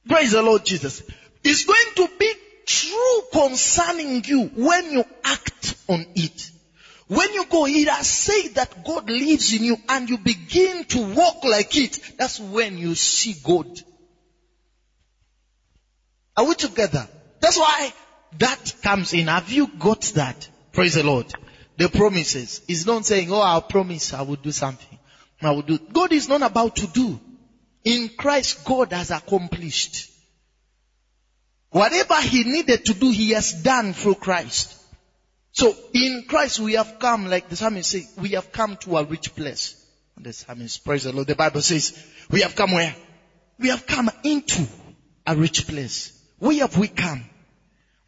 Praise 0.07 0.31
the 0.31 0.41
Lord 0.41 0.65
Jesus. 0.65 1.01
It's 1.43 1.65
going 1.65 2.07
to 2.07 2.09
be 2.19 2.33
true 2.65 3.21
concerning 3.31 4.23
you 4.25 4.51
when 4.53 4.91
you 4.91 5.05
act 5.23 5.75
on 5.87 6.05
it. 6.13 6.51
When 7.07 7.33
you 7.33 7.45
go, 7.45 7.65
it 7.65 7.87
has 7.87 8.07
said 8.07 8.55
that 8.55 8.83
God 8.83 9.09
lives 9.09 9.53
in 9.53 9.63
you 9.63 9.77
and 9.87 10.09
you 10.09 10.17
begin 10.17 10.83
to 10.85 11.13
walk 11.13 11.43
like 11.43 11.75
it. 11.77 11.97
That's 12.17 12.39
when 12.39 12.77
you 12.77 12.95
see 12.95 13.35
God. 13.41 13.67
Are 16.35 16.45
we 16.45 16.55
together? 16.55 17.07
That's 17.43 17.57
why 17.57 17.91
that 18.39 18.73
comes 18.81 19.13
in. 19.13 19.27
Have 19.27 19.51
you 19.51 19.67
got 19.67 20.01
that? 20.15 20.47
Praise 20.71 20.93
the 20.93 21.03
Lord. 21.03 21.25
The 21.75 21.89
promises. 21.89 22.61
He's 22.67 22.85
not 22.85 23.05
saying, 23.05 23.33
oh, 23.33 23.41
I'll 23.41 23.61
promise 23.61 24.13
I 24.13 24.21
will 24.21 24.37
do 24.37 24.53
something. 24.53 24.97
I 25.41 25.51
will 25.51 25.61
do. 25.61 25.77
God 25.77 26.13
is 26.13 26.29
not 26.29 26.41
about 26.41 26.77
to 26.77 26.87
do. 26.87 27.19
In 27.83 28.07
Christ, 28.17 28.63
God 28.63 28.93
has 28.93 29.11
accomplished. 29.11 30.09
Whatever 31.71 32.21
he 32.21 32.45
needed 32.45 32.85
to 32.85 32.93
do, 32.93 33.11
he 33.11 33.31
has 33.31 33.51
done 33.61 33.91
through 33.91 34.15
Christ. 34.15 34.79
So 35.51 35.75
in 35.93 36.23
Christ 36.29 36.61
we 36.61 36.73
have 36.73 36.97
come, 36.97 37.29
like 37.29 37.49
the 37.49 37.57
psalmist 37.57 37.91
says, 37.91 38.09
we 38.21 38.29
have 38.29 38.53
come 38.53 38.77
to 38.77 38.95
a 38.95 39.03
rich 39.03 39.35
place. 39.35 39.85
The 40.17 40.31
psalmist, 40.31 40.85
praise 40.85 41.03
the 41.03 41.11
Lord. 41.11 41.27
The 41.27 41.35
Bible 41.35 41.61
says, 41.61 42.01
we 42.31 42.39
have 42.39 42.55
come 42.55 42.71
where? 42.71 42.95
We 43.59 43.67
have 43.67 43.85
come 43.85 44.09
into 44.23 44.65
a 45.27 45.35
rich 45.35 45.67
place. 45.67 46.17
Where 46.39 46.59
have 46.59 46.77
we 46.77 46.87
come? 46.87 47.23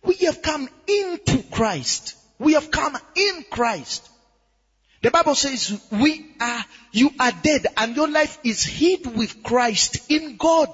We 0.05 0.15
have 0.25 0.41
come 0.41 0.69
into 0.87 1.43
Christ. 1.51 2.15
We 2.39 2.53
have 2.53 2.69
come 2.69 2.97
in 3.15 3.45
Christ. 3.49 4.09
The 5.01 5.11
Bible 5.11 5.35
says 5.35 5.79
we 5.91 6.25
are, 6.39 6.65
you 6.91 7.11
are 7.19 7.31
dead 7.31 7.67
and 7.77 7.95
your 7.95 8.07
life 8.07 8.39
is 8.43 8.63
hid 8.63 9.05
with 9.15 9.43
Christ 9.43 10.09
in 10.09 10.37
God. 10.37 10.69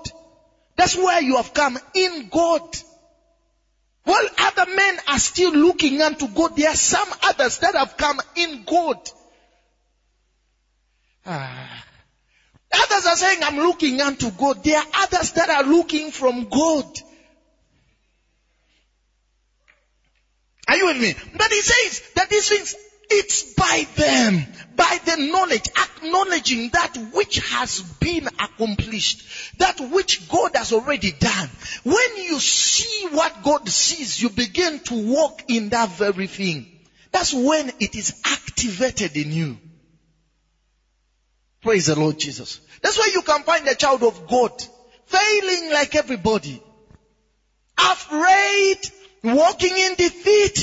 That's 0.75 0.95
where 0.95 1.21
you 1.21 1.37
have 1.37 1.53
come 1.53 1.77
in 1.93 2.29
God. 2.29 2.61
While 4.03 4.27
other 4.39 4.73
men 4.73 4.97
are 5.07 5.19
still 5.19 5.51
looking 5.51 6.01
unto 6.01 6.27
God, 6.27 6.55
there 6.55 6.69
are 6.69 6.75
some 6.75 7.07
others 7.23 7.59
that 7.59 7.75
have 7.75 7.97
come 7.97 8.19
in 8.35 8.63
God. 8.65 8.97
Ah. 11.25 11.85
Others 12.73 13.05
are 13.05 13.15
saying, 13.15 13.43
I'm 13.43 13.57
looking 13.57 14.01
unto 14.01 14.31
God. 14.31 14.63
There 14.63 14.77
are 14.77 14.85
others 14.93 15.33
that 15.33 15.49
are 15.49 15.63
looking 15.63 16.11
from 16.11 16.47
God. 16.49 16.85
Are 20.71 20.77
you 20.77 20.85
with 20.85 21.01
me? 21.01 21.13
But 21.33 21.51
he 21.51 21.61
says 21.61 22.01
that 22.15 22.29
these 22.29 22.47
things, 22.47 22.75
it's 23.09 23.43
by 23.43 23.85
them, 23.97 24.47
by 24.73 24.99
the 25.03 25.17
knowledge, 25.17 25.65
acknowledging 25.77 26.69
that 26.69 26.95
which 27.11 27.39
has 27.39 27.81
been 27.99 28.29
accomplished, 28.39 29.21
that 29.57 29.81
which 29.81 30.25
God 30.29 30.51
has 30.55 30.71
already 30.71 31.11
done. 31.11 31.49
When 31.83 32.15
you 32.15 32.39
see 32.39 33.07
what 33.09 33.41
God 33.41 33.67
sees, 33.67 34.21
you 34.21 34.29
begin 34.29 34.79
to 34.85 34.93
walk 34.93 35.43
in 35.49 35.67
that 35.69 35.89
very 35.89 36.27
thing. 36.27 36.65
That's 37.11 37.33
when 37.33 37.69
it 37.81 37.93
is 37.93 38.15
activated 38.23 39.17
in 39.17 39.33
you. 39.33 39.59
Praise 41.61 41.87
the 41.87 41.99
Lord 41.99 42.17
Jesus. 42.17 42.61
That's 42.81 42.97
why 42.97 43.09
you 43.13 43.23
can 43.23 43.43
find 43.43 43.67
a 43.67 43.75
child 43.75 44.03
of 44.03 44.25
God 44.25 44.53
failing 45.03 45.69
like 45.73 45.95
everybody. 45.95 46.63
Afraid, 47.77 48.77
walking 49.23 49.77
in 49.77 49.95
defeat, 49.95 50.57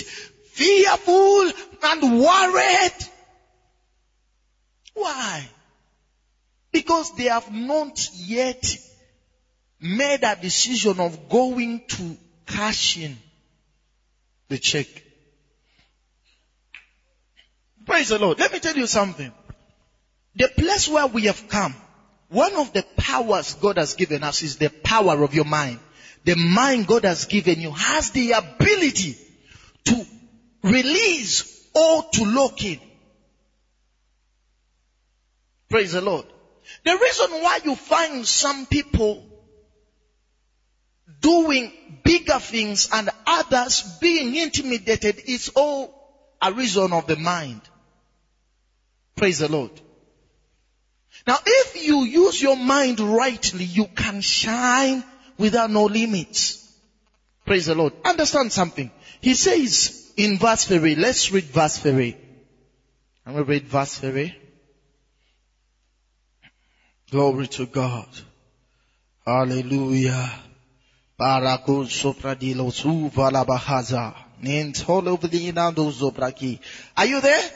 fearful 0.46 1.52
and 1.82 2.20
worried. 2.20 3.08
Why? 4.94 5.48
Because 6.72 7.14
they 7.16 7.24
have 7.24 7.52
not 7.52 8.10
yet 8.14 8.78
made 9.80 10.24
a 10.24 10.36
decision 10.36 10.98
of 11.00 11.28
going 11.28 11.82
to 11.88 12.16
cash 12.46 12.98
in 12.98 13.16
the 14.48 14.58
check. 14.58 14.86
Praise 17.86 18.08
the 18.08 18.18
Lord. 18.18 18.38
Let 18.38 18.52
me 18.52 18.58
tell 18.58 18.76
you 18.76 18.86
something. 18.86 19.32
The 20.34 20.48
place 20.48 20.88
where 20.88 21.06
we 21.06 21.22
have 21.22 21.48
come, 21.48 21.74
one 22.28 22.54
of 22.56 22.72
the 22.72 22.84
powers 22.96 23.54
God 23.54 23.78
has 23.78 23.94
given 23.94 24.22
us 24.22 24.42
is 24.42 24.56
the 24.56 24.68
power 24.68 25.22
of 25.22 25.34
your 25.34 25.44
mind. 25.44 25.80
The 26.28 26.37
mind 26.37 26.87
God 26.87 27.04
has 27.04 27.25
given 27.25 27.58
you 27.58 27.70
has 27.70 28.11
the 28.11 28.32
ability 28.32 29.16
to 29.87 30.06
release 30.62 31.42
or 31.75 32.02
to 32.02 32.25
lock 32.26 32.62
in. 32.62 32.78
Praise 35.70 35.92
the 35.92 36.02
Lord. 36.02 36.26
The 36.85 36.99
reason 36.99 37.30
why 37.40 37.61
you 37.64 37.75
find 37.76 38.28
some 38.28 38.66
people 38.66 39.26
doing 41.18 41.73
bigger 42.04 42.40
things 42.40 42.90
and 42.92 43.08
others 43.26 43.80
being 43.99 44.37
intimidated 44.37 45.23
is 45.26 45.50
all 45.54 45.94
a 46.42 46.52
reason 46.52 46.92
of 46.92 47.06
the 47.06 47.16
mind. 47.16 47.62
Praise 49.16 49.38
the 49.38 49.50
Lord. 49.50 49.73
Now 51.26 51.38
if 51.47 51.87
you 51.87 52.04
use 52.04 52.42
your 52.42 52.58
mind 52.58 53.00
rightly, 53.00 53.64
you 53.64 53.87
can 53.97 54.20
shine 54.20 55.02
without 55.38 55.71
no 55.71 55.85
limits. 55.85 56.73
Praise 57.46 57.66
the 57.66 57.74
Lord. 57.74 57.94
Understand 58.05 58.53
something. 58.53 58.90
He 59.20 59.35
says 59.35 60.12
in 60.16 60.38
verse 60.38 60.66
3, 60.66 60.96
let's 60.96 61.33
read 61.33 61.44
verse 61.44 61.79
3. 61.79 62.16
I'm 63.24 63.33
going 63.33 63.44
to 63.44 63.51
read 63.51 63.66
verse 63.66 63.98
3. 63.98 64.35
Glory 67.11 67.46
to 67.46 67.66
God. 67.66 68.07
Hallelujah. 69.24 70.31
Sopradilo 71.18 72.70
su 72.72 73.11
valabahaza. 73.11 74.14
Are 76.96 77.07
you 77.07 77.20
there? 77.20 77.51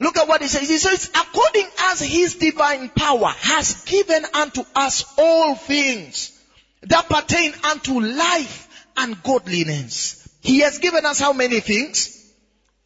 Look 0.00 0.16
at 0.16 0.28
what 0.28 0.40
he 0.40 0.48
says. 0.48 0.68
He 0.68 0.78
says, 0.78 1.10
according 1.14 1.66
as 1.80 2.00
his 2.00 2.36
divine 2.36 2.88
power 2.88 3.34
has 3.40 3.82
given 3.84 4.24
unto 4.32 4.64
us 4.74 5.04
all 5.18 5.54
things 5.54 6.37
that 6.82 7.08
pertain 7.08 7.52
unto 7.70 8.00
life 8.00 8.68
and 8.96 9.22
godliness. 9.22 10.28
He 10.40 10.60
has 10.60 10.78
given 10.78 11.04
us 11.04 11.18
how 11.18 11.32
many 11.32 11.60
things? 11.60 12.10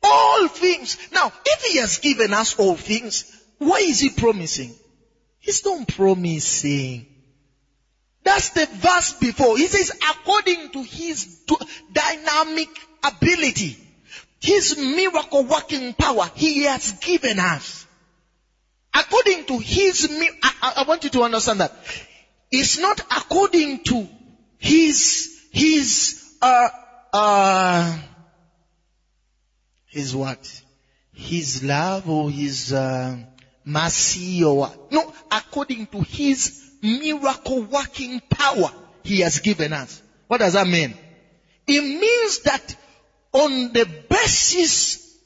All 0.02 0.48
things. 0.48 0.96
Now, 1.12 1.32
if 1.44 1.62
he 1.64 1.78
has 1.78 1.98
given 1.98 2.32
us 2.32 2.58
all 2.58 2.76
things, 2.76 3.24
why 3.58 3.78
is 3.78 4.00
he 4.00 4.10
promising? 4.10 4.74
He's 5.38 5.64
not 5.64 5.88
promising. 5.88 7.06
That's 8.24 8.50
the 8.50 8.66
verse 8.66 9.14
before. 9.14 9.56
He 9.56 9.66
says, 9.66 9.90
according 10.10 10.70
to 10.70 10.82
his 10.82 11.26
dynamic 11.92 12.68
ability, 13.04 13.76
his 14.40 14.76
miracle 14.76 15.44
working 15.44 15.92
power, 15.94 16.30
he 16.34 16.64
has 16.64 16.92
given 16.92 17.38
us. 17.38 17.86
According 18.94 19.44
to 19.46 19.58
his, 19.58 20.08
I, 20.42 20.72
I 20.78 20.84
want 20.86 21.04
you 21.04 21.10
to 21.10 21.22
understand 21.22 21.60
that. 21.60 21.72
It's 22.52 22.78
not 22.78 23.00
according 23.00 23.82
to 23.84 24.06
his, 24.58 25.40
his, 25.50 26.22
uh, 26.42 26.68
uh, 27.12 27.98
his 29.86 30.14
what? 30.14 30.62
His 31.14 31.62
love 31.64 32.08
or 32.08 32.30
his, 32.30 32.72
uh, 32.72 33.16
mercy 33.64 34.44
or 34.44 34.58
what? 34.58 34.92
No, 34.92 35.12
according 35.30 35.86
to 35.86 36.02
his 36.02 36.62
miracle 36.82 37.62
working 37.62 38.20
power 38.28 38.70
he 39.02 39.20
has 39.20 39.40
given 39.40 39.72
us. 39.72 40.02
What 40.26 40.38
does 40.38 40.52
that 40.52 40.66
mean? 40.66 40.94
It 41.66 41.80
means 41.80 42.40
that 42.40 42.76
on 43.32 43.72
the 43.72 43.88
basis 44.08 45.18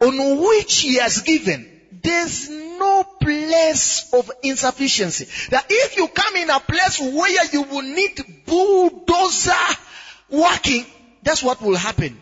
on 0.00 0.40
which 0.40 0.80
he 0.80 0.96
has 0.96 1.22
given, 1.22 1.71
there's 2.02 2.48
no 2.48 3.04
place 3.20 4.08
of 4.12 4.30
insufficiency. 4.42 5.26
That 5.50 5.66
if 5.68 5.96
you 5.96 6.08
come 6.08 6.36
in 6.36 6.50
a 6.50 6.60
place 6.60 7.00
where 7.00 7.46
you 7.52 7.62
will 7.62 7.82
need 7.82 8.44
bulldozer 8.46 9.52
working, 10.30 10.84
that's 11.22 11.42
what 11.42 11.62
will 11.62 11.76
happen. 11.76 12.18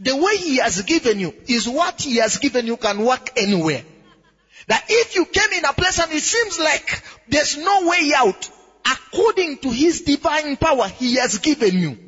The 0.00 0.16
way 0.16 0.36
he 0.36 0.56
has 0.58 0.82
given 0.82 1.18
you 1.18 1.34
is 1.46 1.68
what 1.68 2.02
he 2.02 2.16
has 2.16 2.38
given 2.38 2.66
you 2.66 2.76
can 2.76 3.04
work 3.04 3.30
anywhere. 3.36 3.82
That 4.68 4.84
if 4.88 5.16
you 5.16 5.24
came 5.24 5.52
in 5.58 5.64
a 5.64 5.72
place 5.72 5.98
and 5.98 6.12
it 6.12 6.22
seems 6.22 6.58
like 6.58 7.02
there's 7.28 7.56
no 7.56 7.88
way 7.88 8.12
out, 8.14 8.50
according 8.84 9.58
to 9.58 9.70
his 9.70 10.02
divine 10.02 10.56
power, 10.56 10.88
he 10.88 11.16
has 11.16 11.38
given 11.38 11.78
you. 11.78 11.98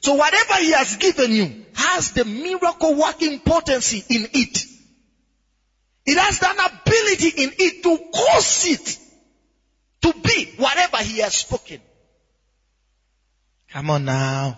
So 0.00 0.14
whatever 0.14 0.54
he 0.54 0.72
has 0.72 0.96
given 0.96 1.32
you 1.32 1.66
has 1.74 2.12
the 2.12 2.24
miracle 2.24 2.94
working 2.94 3.40
potency 3.40 4.04
in 4.08 4.28
it. 4.32 4.75
It 6.06 6.18
has 6.18 6.40
an 6.42 6.58
ability 6.58 7.42
in 7.42 7.52
it 7.58 7.82
to 7.82 7.98
cause 8.14 8.64
it 8.66 8.98
to 10.02 10.14
be 10.20 10.52
whatever 10.56 10.98
he 10.98 11.18
has 11.18 11.34
spoken. 11.34 11.80
Come 13.70 13.90
on 13.90 14.04
now. 14.04 14.56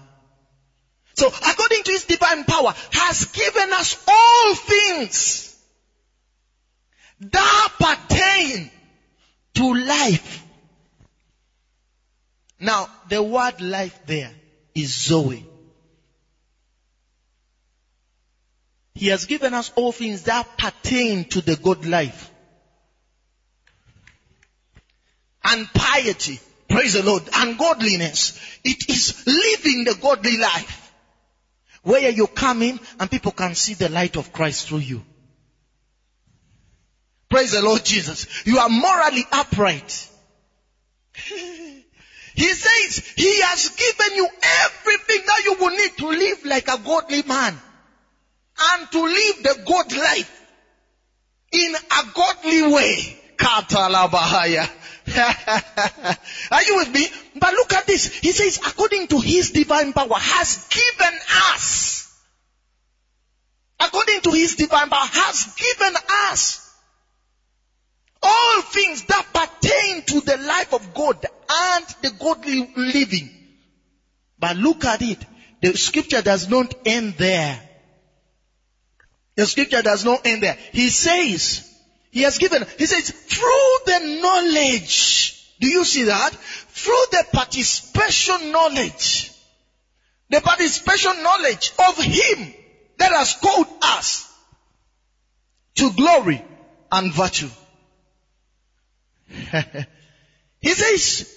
So 1.14 1.26
according 1.26 1.82
to 1.84 1.92
his 1.92 2.04
divine 2.04 2.44
power 2.44 2.74
has 2.92 3.24
given 3.24 3.72
us 3.72 3.96
all 4.06 4.54
things 4.54 5.56
that 7.20 7.68
pertain 7.78 8.70
to 9.54 9.74
life. 9.74 10.44
Now 12.60 12.88
the 13.08 13.22
word 13.22 13.60
life 13.60 13.98
there 14.04 14.32
is 14.74 14.94
Zoe. 14.94 15.48
He 18.98 19.06
has 19.08 19.26
given 19.26 19.54
us 19.54 19.70
all 19.76 19.92
things 19.92 20.24
that 20.24 20.58
pertain 20.58 21.24
to 21.26 21.40
the 21.40 21.54
good 21.54 21.86
life. 21.86 22.32
And 25.44 25.72
piety. 25.72 26.40
Praise 26.68 26.94
the 26.94 27.04
Lord. 27.04 27.22
And 27.32 27.56
godliness. 27.56 28.36
It 28.64 28.88
is 28.88 29.24
living 29.24 29.84
the 29.84 29.96
godly 30.02 30.36
life. 30.36 30.92
Where 31.82 32.10
you 32.10 32.26
come 32.26 32.60
in 32.62 32.80
and 32.98 33.08
people 33.08 33.30
can 33.30 33.54
see 33.54 33.74
the 33.74 33.88
light 33.88 34.16
of 34.16 34.32
Christ 34.32 34.66
through 34.66 34.78
you. 34.78 35.04
Praise 37.28 37.52
the 37.52 37.62
Lord 37.62 37.84
Jesus. 37.84 38.26
You 38.44 38.58
are 38.58 38.68
morally 38.68 39.24
upright. 39.30 40.08
He 42.34 42.54
says 42.54 43.04
he 43.16 43.40
has 43.40 43.68
given 43.70 44.14
you 44.14 44.28
everything 44.64 45.26
that 45.26 45.42
you 45.44 45.54
will 45.54 45.76
need 45.76 45.96
to 45.96 46.06
live 46.06 46.44
like 46.44 46.68
a 46.68 46.78
godly 46.78 47.22
man. 47.22 47.60
And 48.60 48.90
to 48.90 49.00
live 49.02 49.42
the 49.42 49.58
God 49.64 49.92
life 49.96 50.42
in 51.52 51.74
a 51.74 52.10
godly 52.12 52.62
way. 52.72 53.18
Katalabahaya. 53.38 54.68
Are 56.50 56.62
you 56.64 56.76
with 56.76 56.92
me? 56.92 57.06
But 57.36 57.54
look 57.54 57.72
at 57.72 57.86
this. 57.86 58.18
He 58.18 58.32
says, 58.32 58.58
according 58.58 59.06
to 59.08 59.20
his 59.20 59.52
divine 59.52 59.92
power, 59.92 60.14
has 60.14 60.66
given 60.68 61.18
us. 61.54 62.08
According 63.80 64.22
to 64.22 64.32
his 64.32 64.56
divine 64.56 64.90
power, 64.90 65.06
has 65.06 65.54
given 65.54 65.94
us 66.32 66.60
all 68.22 68.62
things 68.62 69.04
that 69.04 69.26
pertain 69.32 70.02
to 70.02 70.20
the 70.20 70.36
life 70.36 70.74
of 70.74 70.92
God 70.92 71.24
and 71.48 71.86
the 72.02 72.10
godly 72.18 72.70
living. 72.76 73.30
But 74.38 74.56
look 74.56 74.84
at 74.84 75.02
it. 75.02 75.24
The 75.62 75.76
scripture 75.76 76.22
does 76.22 76.48
not 76.48 76.74
end 76.84 77.14
there. 77.16 77.67
The 79.38 79.46
scripture 79.46 79.82
does 79.82 80.04
not 80.04 80.26
end 80.26 80.42
there. 80.42 80.56
He 80.72 80.90
says, 80.90 81.62
he 82.10 82.22
has 82.22 82.38
given, 82.38 82.66
he 82.76 82.86
says, 82.86 83.08
through 83.08 83.78
the 83.86 84.18
knowledge, 84.20 85.54
do 85.60 85.68
you 85.68 85.84
see 85.84 86.02
that? 86.02 86.30
Through 86.34 87.04
the 87.12 87.24
participation 87.32 88.50
knowledge, 88.50 89.30
the 90.28 90.40
participation 90.40 91.22
knowledge 91.22 91.70
of 91.78 92.02
Him 92.02 92.52
that 92.96 93.12
has 93.12 93.34
called 93.34 93.68
us 93.80 94.28
to 95.76 95.92
glory 95.92 96.44
and 96.90 97.12
virtue. 97.12 97.50
he 100.60 100.74
says, 100.74 101.28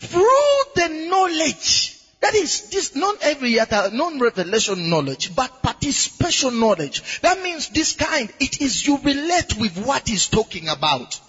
through 0.00 0.62
the 0.74 1.08
knowledge 1.08 1.91
that 2.22 2.34
is 2.34 2.68
this 2.70 2.94
non 2.94 3.16
every 3.20 3.58
other 3.58 3.90
non 3.92 4.20
revelation 4.20 4.88
knowledge, 4.88 5.34
but 5.34 5.50
participation 5.60 6.60
knowledge. 6.60 7.20
That 7.20 7.42
means 7.42 7.68
this 7.68 7.94
kind, 7.94 8.32
it 8.38 8.60
is 8.60 8.86
you 8.86 8.96
relate 8.98 9.56
with 9.58 9.76
what 9.84 10.08
he's 10.08 10.28
talking 10.28 10.68
about. 10.68 11.20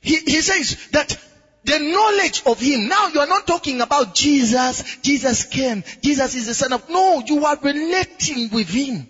He, 0.00 0.16
he 0.18 0.40
says 0.40 0.78
that 0.92 1.18
the 1.64 1.78
knowledge 1.80 2.42
of 2.46 2.60
him. 2.60 2.88
Now 2.88 3.08
you 3.08 3.18
are 3.18 3.26
not 3.26 3.48
talking 3.48 3.80
about 3.80 4.14
Jesus. 4.14 4.98
Jesus 5.02 5.44
came. 5.44 5.82
Jesus 6.02 6.36
is 6.36 6.46
the 6.46 6.54
son 6.54 6.72
of, 6.72 6.88
no, 6.88 7.20
you 7.26 7.44
are 7.44 7.58
relating 7.60 8.50
with 8.50 8.68
him. 8.68 9.08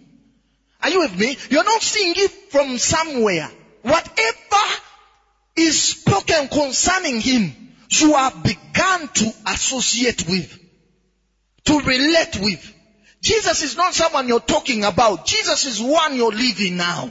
Are 0.82 0.88
you 0.88 1.00
with 1.00 1.18
me? 1.18 1.36
You're 1.50 1.64
not 1.64 1.82
seeing 1.82 2.14
it 2.16 2.30
from 2.50 2.78
somewhere. 2.78 3.50
Whatever 3.82 4.64
is 5.56 5.80
spoken 5.80 6.48
concerning 6.48 7.20
him, 7.20 7.67
you 7.90 8.14
have 8.14 8.42
begun 8.42 9.08
to 9.14 9.32
associate 9.46 10.28
with, 10.28 10.58
to 11.64 11.80
relate 11.80 12.36
with. 12.40 12.74
Jesus 13.22 13.62
is 13.62 13.76
not 13.76 13.94
someone 13.94 14.28
you're 14.28 14.40
talking 14.40 14.84
about. 14.84 15.24
Jesus 15.24 15.64
is 15.64 15.80
one 15.82 16.16
you're 16.16 16.32
living 16.32 16.76
now. 16.76 17.10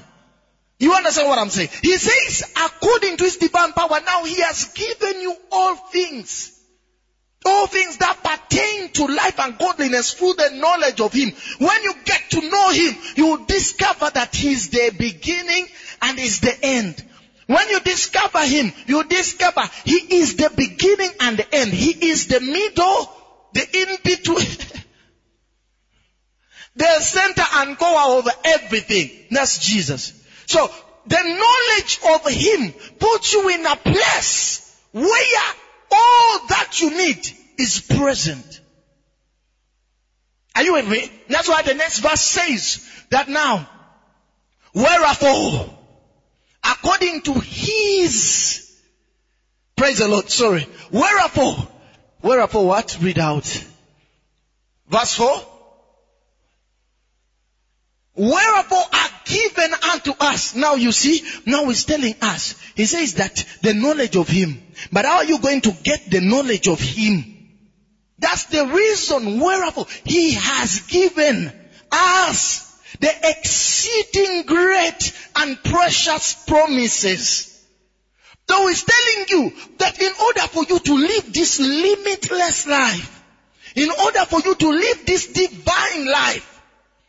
You 0.80 0.94
understand 0.94 1.28
what 1.28 1.40
I'm 1.40 1.50
saying? 1.50 1.70
He 1.82 1.98
says, 1.98 2.44
according 2.56 3.18
to 3.18 3.24
his 3.24 3.38
divine 3.38 3.74
power, 3.74 4.00
now 4.06 4.24
he 4.24 4.40
has 4.42 4.66
given 4.66 5.22
you 5.22 5.36
all 5.52 5.76
things. 5.76 6.54
All 7.46 7.68
things 7.68 7.98
that 7.98 8.18
pertain 8.24 8.90
to 8.90 9.06
life 9.08 9.40
and 9.40 9.58
godliness 9.58 10.14
through 10.14 10.34
the 10.34 10.52
knowledge 10.54 11.02
of 11.02 11.14
him. 11.14 11.32
When 11.60 11.84
you 11.84 11.94
get 12.04 12.22
to 12.32 12.42
know 12.42 12.70
him, 12.72 12.98
you 13.16 13.28
will 13.28 13.46
discover 13.46 14.10
that 14.14 14.36
he's 14.36 14.70
the 14.70 14.94
beginning 14.98 15.68
and 16.02 16.20
is 16.20 16.42
the 16.42 16.54
end. 16.64 17.04
When 17.48 17.70
you 17.70 17.80
discover 17.80 18.46
Him, 18.46 18.74
you 18.86 19.04
discover 19.06 19.62
He 19.86 20.00
is 20.10 20.36
the 20.36 20.52
beginning 20.56 21.12
and 21.22 21.38
the 21.38 21.56
end. 21.56 21.72
He 21.74 21.96
is 22.02 22.28
the 22.28 22.42
middle, 22.42 23.10
the 23.54 23.66
in-between, 23.74 24.46
the 26.76 27.00
center 27.00 27.46
and 27.56 27.78
core 27.78 28.20
of 28.20 28.28
everything. 28.44 29.12
That's 29.32 29.60
Jesus. 29.60 30.14
So, 30.46 30.70
the 31.06 31.24
knowledge 31.24 32.00
of 32.16 32.30
Him 32.30 32.74
puts 33.00 33.34
you 33.34 33.48
in 33.50 33.66
a 33.66 33.78
place 33.78 34.62
where 34.92 35.54
all 35.90 36.40
that 36.48 36.82
you 36.82 36.90
need 36.90 37.26
is 37.58 37.82
present. 37.82 38.62
Are 40.54 40.64
you 40.64 40.74
with 40.74 40.88
me? 40.88 41.10
That's 41.30 41.48
why 41.48 41.62
the 41.62 41.76
next 41.76 42.00
verse 42.00 42.22
says 42.22 42.82
that 43.10 43.30
now, 43.30 43.70
wherefore, 44.74 45.77
according 46.80 47.22
to 47.22 47.34
his 47.34 48.68
praise 49.88 50.00
the 50.00 50.08
Lord, 50.08 50.30
sorry. 50.30 50.68
Wherefore, 50.92 51.68
wherefore 52.22 52.68
what? 52.68 52.98
Read 53.02 53.20
out. 53.20 53.46
Verse 54.90 55.14
4. 55.14 55.42
Wherefore 58.16 58.84
are 58.94 59.10
given 59.26 59.72
unto 59.92 60.12
us. 60.20 60.56
Now 60.56 60.76
you 60.76 60.92
see, 60.92 61.22
now 61.46 61.68
he's 61.68 61.86
telling 61.86 62.16
us. 62.22 62.56
He 62.76 62.86
says 62.86 63.14
that 63.16 63.46
the 63.62 63.74
knowledge 63.74 64.16
of 64.16 64.28
him. 64.28 64.62
But 64.92 65.06
how 65.06 65.18
are 65.18 65.26
you 65.26 65.40
going 65.40 65.62
to 65.62 65.72
get 65.72 66.10
the 66.10 66.22
knowledge 66.22 66.68
of 66.68 66.82
him? 66.82 67.36
That's 68.20 68.46
the 68.46 68.66
reason 68.66 69.40
wherefore 69.40 69.86
he 70.04 70.34
has 70.34 70.82
given 70.82 71.52
us 71.92 72.67
the 73.00 73.12
exceeding 73.24 74.44
great 74.44 75.14
and 75.36 75.62
precious 75.64 76.46
promises. 76.46 77.54
So 78.50 78.68
he's 78.68 78.84
telling 78.84 79.26
you 79.30 79.54
that 79.80 80.02
in 80.02 80.12
order 80.26 80.42
for 80.42 80.64
you 80.64 80.80
to 80.80 80.94
live 80.94 81.34
this 81.34 81.60
limitless 81.60 82.66
life, 82.68 83.24
in 83.76 83.90
order 83.90 84.26
for 84.26 84.40
you 84.40 84.56
to 84.56 84.70
live 84.70 85.06
this 85.06 85.28
divine 85.28 86.06
life, 86.06 86.62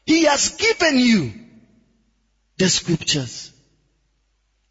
he 0.05 0.25
has 0.25 0.51
given 0.57 0.99
you 0.99 1.33
the 2.59 2.69
scriptures. 2.69 3.53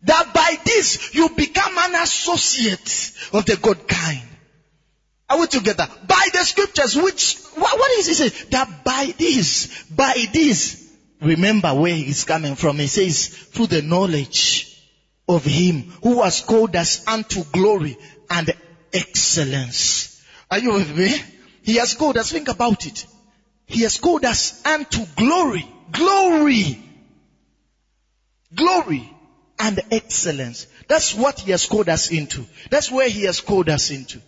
That 0.04 0.34
by 0.34 0.58
this 0.64 1.14
you 1.16 1.30
become 1.30 1.78
an 1.78 1.96
associate 1.96 3.14
of 3.34 3.46
the 3.46 3.58
God 3.58 3.88
kind. 3.88 4.28
Are 5.30 5.40
we 5.40 5.48
together? 5.48 5.88
By 6.08 6.30
the 6.34 6.40
scriptures, 6.40 6.96
which, 6.96 7.38
what, 7.56 7.78
what 7.78 7.92
is 8.00 8.08
he 8.08 8.14
saying? 8.14 8.50
That 8.52 8.84
by 8.84 9.14
this, 9.18 9.84
by 9.90 10.14
this, 10.32 10.87
remember 11.22 11.74
where 11.74 11.96
he's 11.96 12.24
coming 12.24 12.56
from. 12.56 12.78
He 12.78 12.88
says, 12.88 13.28
through 13.28 13.68
the 13.68 13.82
knowledge 13.82 14.72
of 15.28 15.44
him 15.44 15.86
who 16.04 16.22
has 16.24 16.42
called 16.42 16.76
us 16.76 17.02
unto 17.08 17.44
glory 17.46 17.98
and 18.30 18.54
excellence. 18.94 20.10
Are 20.50 20.60
you 20.60 20.74
with 20.74 20.96
me? 20.98 21.14
He 21.62 21.76
has 21.76 21.94
called 21.94 22.18
us, 22.18 22.32
think 22.32 22.48
about 22.48 22.86
it. 22.86 23.08
He 23.66 23.82
has 23.82 23.98
called 23.98 24.24
us 24.24 24.54
unto 24.64 25.06
glory, 25.18 25.76
glory, 25.92 26.80
glory 28.54 29.14
and 29.60 29.82
excellence. 29.92 30.68
That's 30.88 31.14
what 31.14 31.40
he 31.40 31.52
has 31.52 31.66
called 31.66 31.90
us 31.90 32.12
into. 32.12 32.48
That's 32.70 32.92
where 32.92 33.10
he 33.10 33.24
has 33.24 33.42
called 33.42 33.70
us 33.70 33.92
into. 33.92 34.22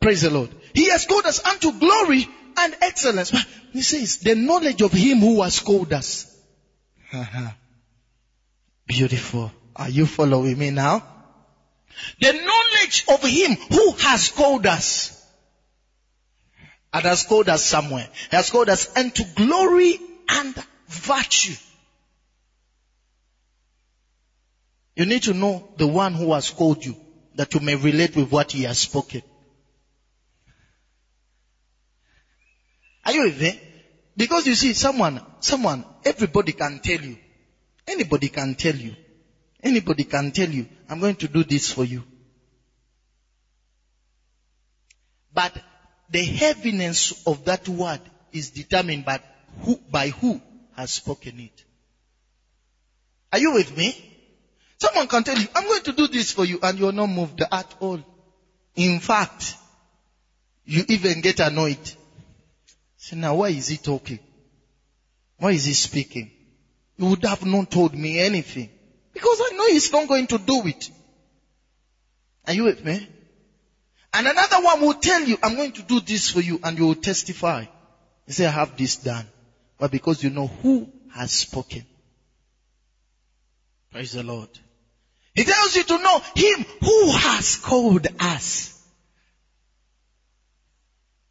Praise 0.00 0.20
the 0.20 0.30
Lord. 0.30 0.54
He 0.74 0.90
has 0.90 1.06
called 1.06 1.24
us 1.24 1.44
unto 1.46 1.72
glory 1.78 2.28
and 2.56 2.76
excellence. 2.80 3.32
He 3.72 3.82
says, 3.82 4.18
the 4.18 4.34
knowledge 4.34 4.82
of 4.82 4.92
him 4.92 5.18
who 5.18 5.42
has 5.42 5.60
called 5.60 5.92
us. 5.92 6.30
Uh-huh. 7.12 7.50
Beautiful. 8.86 9.52
Are 9.76 9.88
you 9.88 10.06
following 10.06 10.58
me 10.58 10.70
now? 10.70 11.04
The 12.20 12.32
knowledge 12.32 13.04
of 13.08 13.22
him 13.22 13.56
who 13.70 13.92
has 13.92 14.30
called 14.30 14.66
us. 14.66 15.20
And 16.92 17.04
has 17.04 17.24
called 17.24 17.48
us 17.48 17.64
somewhere. 17.64 18.08
He 18.30 18.36
has 18.36 18.50
called 18.50 18.68
us 18.68 18.96
unto 18.96 19.24
glory 19.34 19.98
and 20.28 20.54
virtue. 20.88 21.54
You 24.96 25.06
need 25.06 25.24
to 25.24 25.34
know 25.34 25.68
the 25.76 25.88
one 25.88 26.14
who 26.14 26.32
has 26.34 26.50
called 26.50 26.84
you 26.84 26.96
that 27.34 27.52
you 27.54 27.60
may 27.60 27.74
relate 27.74 28.14
with 28.14 28.30
what 28.30 28.52
he 28.52 28.62
has 28.62 28.78
spoken. 28.78 29.22
Are 33.04 33.12
you 33.12 33.22
with 33.24 33.40
me? 33.40 33.60
Because 34.16 34.46
you 34.46 34.54
see, 34.54 34.72
someone, 34.72 35.20
someone, 35.40 35.84
everybody 36.04 36.52
can 36.52 36.80
tell 36.82 37.00
you. 37.00 37.18
Anybody 37.86 38.28
can 38.28 38.54
tell 38.54 38.74
you. 38.74 38.94
Anybody 39.62 40.04
can 40.04 40.30
tell 40.30 40.48
you, 40.48 40.66
I'm 40.88 41.00
going 41.00 41.16
to 41.16 41.28
do 41.28 41.42
this 41.42 41.72
for 41.72 41.84
you. 41.84 42.04
But 45.32 45.56
the 46.10 46.22
heaviness 46.22 47.14
of 47.26 47.44
that 47.44 47.68
word 47.68 48.00
is 48.30 48.50
determined 48.50 49.04
by 49.04 49.20
who, 49.62 49.78
by 49.90 50.10
who 50.10 50.40
has 50.76 50.92
spoken 50.92 51.40
it. 51.40 51.64
Are 53.32 53.38
you 53.38 53.52
with 53.52 53.76
me? 53.76 53.96
Someone 54.78 55.08
can 55.08 55.24
tell 55.24 55.38
you, 55.38 55.48
I'm 55.54 55.66
going 55.66 55.82
to 55.82 55.92
do 55.92 56.08
this 56.08 56.30
for 56.30 56.44
you 56.44 56.58
and 56.62 56.78
you're 56.78 56.92
not 56.92 57.08
moved 57.08 57.42
at 57.50 57.74
all. 57.80 58.00
In 58.76 59.00
fact, 59.00 59.58
you 60.64 60.84
even 60.88 61.20
get 61.20 61.40
annoyed. 61.40 61.80
Say, 63.04 63.16
now 63.16 63.34
why 63.34 63.48
is 63.48 63.68
he 63.68 63.76
talking? 63.76 64.18
Why 65.36 65.50
is 65.50 65.66
he 65.66 65.74
speaking? 65.74 66.30
You 66.96 67.04
would 67.04 67.22
have 67.24 67.44
not 67.44 67.70
told 67.70 67.94
me 67.94 68.18
anything. 68.18 68.70
Because 69.12 69.42
I 69.42 69.50
know 69.54 69.66
he's 69.66 69.92
not 69.92 70.08
going 70.08 70.26
to 70.28 70.38
do 70.38 70.66
it. 70.66 70.90
Are 72.46 72.54
you 72.54 72.64
with 72.64 72.82
me? 72.82 73.06
And 74.14 74.26
another 74.26 74.56
one 74.62 74.80
will 74.80 74.94
tell 74.94 75.22
you, 75.22 75.36
I'm 75.42 75.54
going 75.54 75.72
to 75.72 75.82
do 75.82 76.00
this 76.00 76.30
for 76.30 76.40
you 76.40 76.58
and 76.62 76.78
you 76.78 76.86
will 76.86 76.94
testify. 76.94 77.66
You 78.26 78.32
say, 78.32 78.46
I 78.46 78.50
have 78.52 78.74
this 78.74 78.96
done. 78.96 79.28
But 79.78 79.90
Because 79.90 80.22
you 80.22 80.30
know 80.30 80.46
who 80.46 80.88
has 81.12 81.30
spoken. 81.30 81.84
Praise 83.92 84.12
the 84.12 84.22
Lord. 84.22 84.48
He 85.34 85.44
tells 85.44 85.76
you 85.76 85.82
to 85.82 85.98
know 85.98 86.22
Him 86.34 86.64
who 86.80 87.10
has 87.10 87.56
called 87.56 88.06
us 88.18 88.72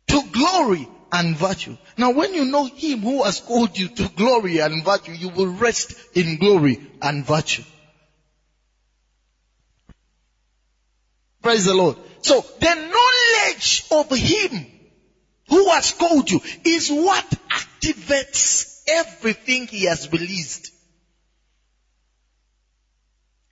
to 0.09 0.21
glory 0.31 0.87
and 1.13 1.37
virtue. 1.37 1.77
Now 1.95 2.09
when 2.11 2.33
you 2.33 2.43
know 2.43 2.65
Him 2.65 3.01
who 3.01 3.23
has 3.23 3.39
called 3.39 3.77
you 3.77 3.87
to 3.87 4.09
glory 4.15 4.59
and 4.59 4.83
virtue, 4.83 5.11
you 5.11 5.29
will 5.29 5.47
rest 5.47 5.93
in 6.15 6.37
glory 6.37 6.79
and 7.01 7.23
virtue. 7.23 7.63
Praise 11.43 11.65
the 11.65 11.75
Lord. 11.75 11.97
So 12.23 12.43
the 12.59 12.73
knowledge 12.75 13.85
of 13.91 14.09
Him 14.09 14.65
who 15.49 15.69
has 15.69 15.91
called 15.91 16.31
you 16.31 16.41
is 16.65 16.89
what 16.89 17.25
activates 17.51 18.83
everything 18.87 19.67
He 19.67 19.85
has 19.85 20.11
released. 20.11 20.71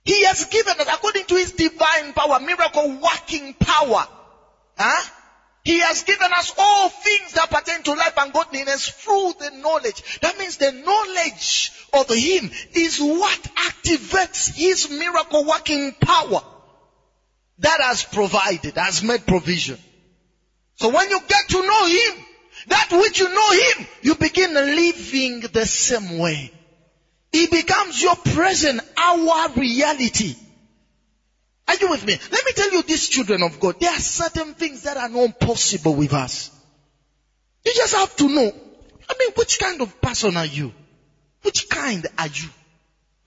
He 0.04 0.24
has 0.24 0.46
given 0.46 0.80
us 0.80 0.88
according 0.92 1.26
to 1.26 1.36
His 1.36 1.52
divine 1.52 2.12
power, 2.12 2.40
miracle 2.40 2.98
working 3.00 3.54
power. 3.54 4.04
Huh? 4.76 5.10
He 5.64 5.78
has 5.78 6.02
given 6.02 6.28
us 6.32 6.52
all 6.58 6.88
things 6.88 7.32
that 7.34 7.50
pertain 7.50 7.82
to 7.84 7.92
life 7.92 8.14
and 8.18 8.32
godliness 8.32 8.88
through 8.88 9.34
the 9.38 9.50
knowledge. 9.58 10.20
That 10.20 10.36
means 10.38 10.56
the 10.56 10.72
knowledge 10.72 11.72
of 11.92 12.08
Him 12.08 12.50
is 12.74 12.98
what 12.98 13.42
activates 13.54 14.54
His 14.54 14.90
miracle 14.90 15.44
working 15.44 15.94
power 16.00 16.42
that 17.60 17.80
has 17.80 18.02
provided, 18.02 18.76
has 18.76 19.04
made 19.04 19.24
provision. 19.24 19.78
So 20.76 20.88
when 20.88 21.08
you 21.10 21.20
get 21.28 21.48
to 21.50 21.62
know 21.62 21.86
Him, 21.86 22.24
that 22.68 22.88
which 22.90 23.20
you 23.20 23.32
know 23.32 23.52
Him, 23.52 23.86
you 24.02 24.14
begin 24.16 24.54
living 24.54 25.40
the 25.52 25.64
same 25.64 26.18
way. 26.18 26.52
He 27.30 27.46
becomes 27.46 28.02
your 28.02 28.16
present, 28.16 28.80
our 28.96 29.48
reality. 29.50 30.34
Are 31.72 31.76
you 31.80 31.88
with 31.88 32.06
me? 32.06 32.18
Let 32.30 32.44
me 32.44 32.52
tell 32.54 32.70
you 32.70 32.82
these 32.82 33.08
children 33.08 33.42
of 33.42 33.58
God, 33.58 33.76
there 33.80 33.90
are 33.90 33.98
certain 33.98 34.52
things 34.52 34.82
that 34.82 34.98
are 34.98 35.08
not 35.08 35.40
possible 35.40 35.94
with 35.94 36.12
us. 36.12 36.50
You 37.64 37.72
just 37.74 37.94
have 37.94 38.14
to 38.16 38.28
know. 38.28 38.52
I 39.08 39.14
mean, 39.18 39.30
which 39.36 39.58
kind 39.58 39.80
of 39.80 39.98
person 40.02 40.36
are 40.36 40.44
you? 40.46 40.74
Which 41.40 41.70
kind 41.70 42.06
are 42.18 42.26
you? 42.26 42.48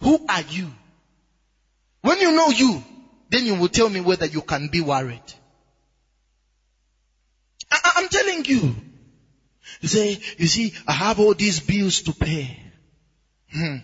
Who 0.01 0.19
are 0.29 0.43
you? 0.43 0.71
When 2.01 2.19
you 2.19 2.34
know 2.34 2.49
you, 2.49 2.84
then 3.29 3.47
you 3.47 3.55
will 3.55 3.67
tell 3.67 3.89
me 3.89 3.99
whether 4.01 4.27
you 4.27 4.43
can 4.43 4.67
be 4.67 4.81
worried. 4.81 5.23
I, 7.71 7.93
am 7.97 8.10
telling 8.10 8.45
you. 8.45 8.75
You 9.81 9.88
say, 9.88 10.19
you 10.38 10.45
see, 10.45 10.71
I 10.88 10.91
have 10.91 11.19
all 11.19 11.34
these 11.34 11.62
bills 11.62 12.03
to 12.03 12.13
pay. 12.13 12.62
Hmm. 13.51 13.77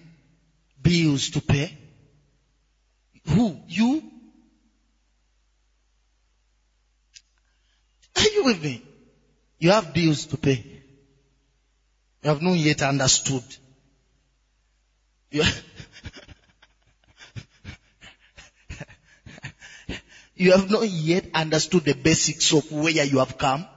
Bills 0.80 1.32
to 1.32 1.41
pay? 1.41 1.76
Who? 3.26 3.58
You? 3.67 4.11
Are 8.22 8.30
you 8.36 8.46
with 8.46 8.64
me? 8.64 8.84
You 9.58 9.72
have 9.72 9.92
bills 9.92 10.28
to 10.28 10.38
pay. 10.38 10.64
You 12.22 12.30
have 12.30 12.42
not 12.42 12.54
yet 12.54 12.84
understood. 12.84 13.44
You, 15.32 15.44
you 20.36 20.52
have 20.52 20.70
not 20.70 20.88
yet 20.88 21.28
understood 21.34 21.84
the 21.84 21.96
basics 21.96 22.54
of 22.54 22.72
where 22.72 23.04
you 23.04 23.18
have 23.18 23.40
come. 23.40 23.68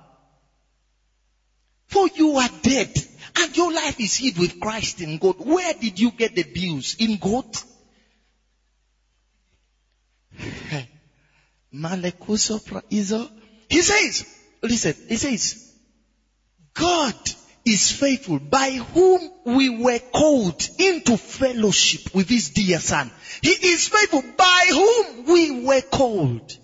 For 1.87 2.07
you 2.15 2.37
are 2.37 2.51
dead 2.61 2.91
and 3.37 3.57
your 3.57 3.73
life 3.73 3.99
is 3.99 4.17
hid 4.17 4.37
with 4.37 4.61
Christ 4.61 5.01
in 5.01 5.17
God. 5.17 5.37
Where 5.39 5.73
did 5.73 5.99
you 5.99 6.11
get 6.11 6.35
the 6.35 6.43
bills? 6.43 6.97
In 6.99 7.17
God? 7.17 7.47
Malekuso 11.73 12.61
Iso. 12.91 13.31
He 13.69 13.83
says, 13.83 14.27
listen, 14.63 14.95
he 15.09 15.17
says, 15.17 15.73
God 16.75 17.15
is 17.65 17.91
faithful 17.91 18.39
by 18.39 18.71
whom 18.71 19.31
we 19.45 19.71
were 19.71 20.01
called 20.13 20.69
into 20.79 21.17
fellowship 21.17 22.15
with 22.15 22.29
his 22.29 22.51
dear 22.51 22.79
son. 22.79 23.11
He 23.43 23.51
is 23.51 23.89
faithful 23.89 24.23
by 24.37 24.67
whom 24.71 25.25
we 25.27 25.65
were 25.65 25.81
called. 25.81 26.59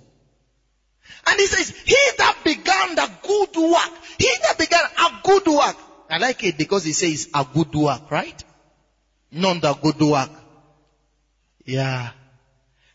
And 1.26 1.38
he 1.38 1.46
says, 1.46 1.70
he 1.84 1.96
that 2.18 2.38
began 2.44 2.94
the 2.94 3.10
good 3.22 3.70
work, 3.70 3.92
he 4.18 4.30
that 4.42 4.58
began 4.58 4.82
a 4.84 5.20
good 5.22 5.46
work. 5.46 5.76
I 6.10 6.18
like 6.18 6.42
it 6.44 6.58
because 6.58 6.84
he 6.84 6.92
says 6.92 7.28
a 7.34 7.44
good 7.44 7.74
work, 7.74 8.10
right? 8.10 8.42
Not 9.30 9.62
the 9.62 9.74
good 9.74 10.00
work. 10.00 10.30
Yeah. 11.64 12.10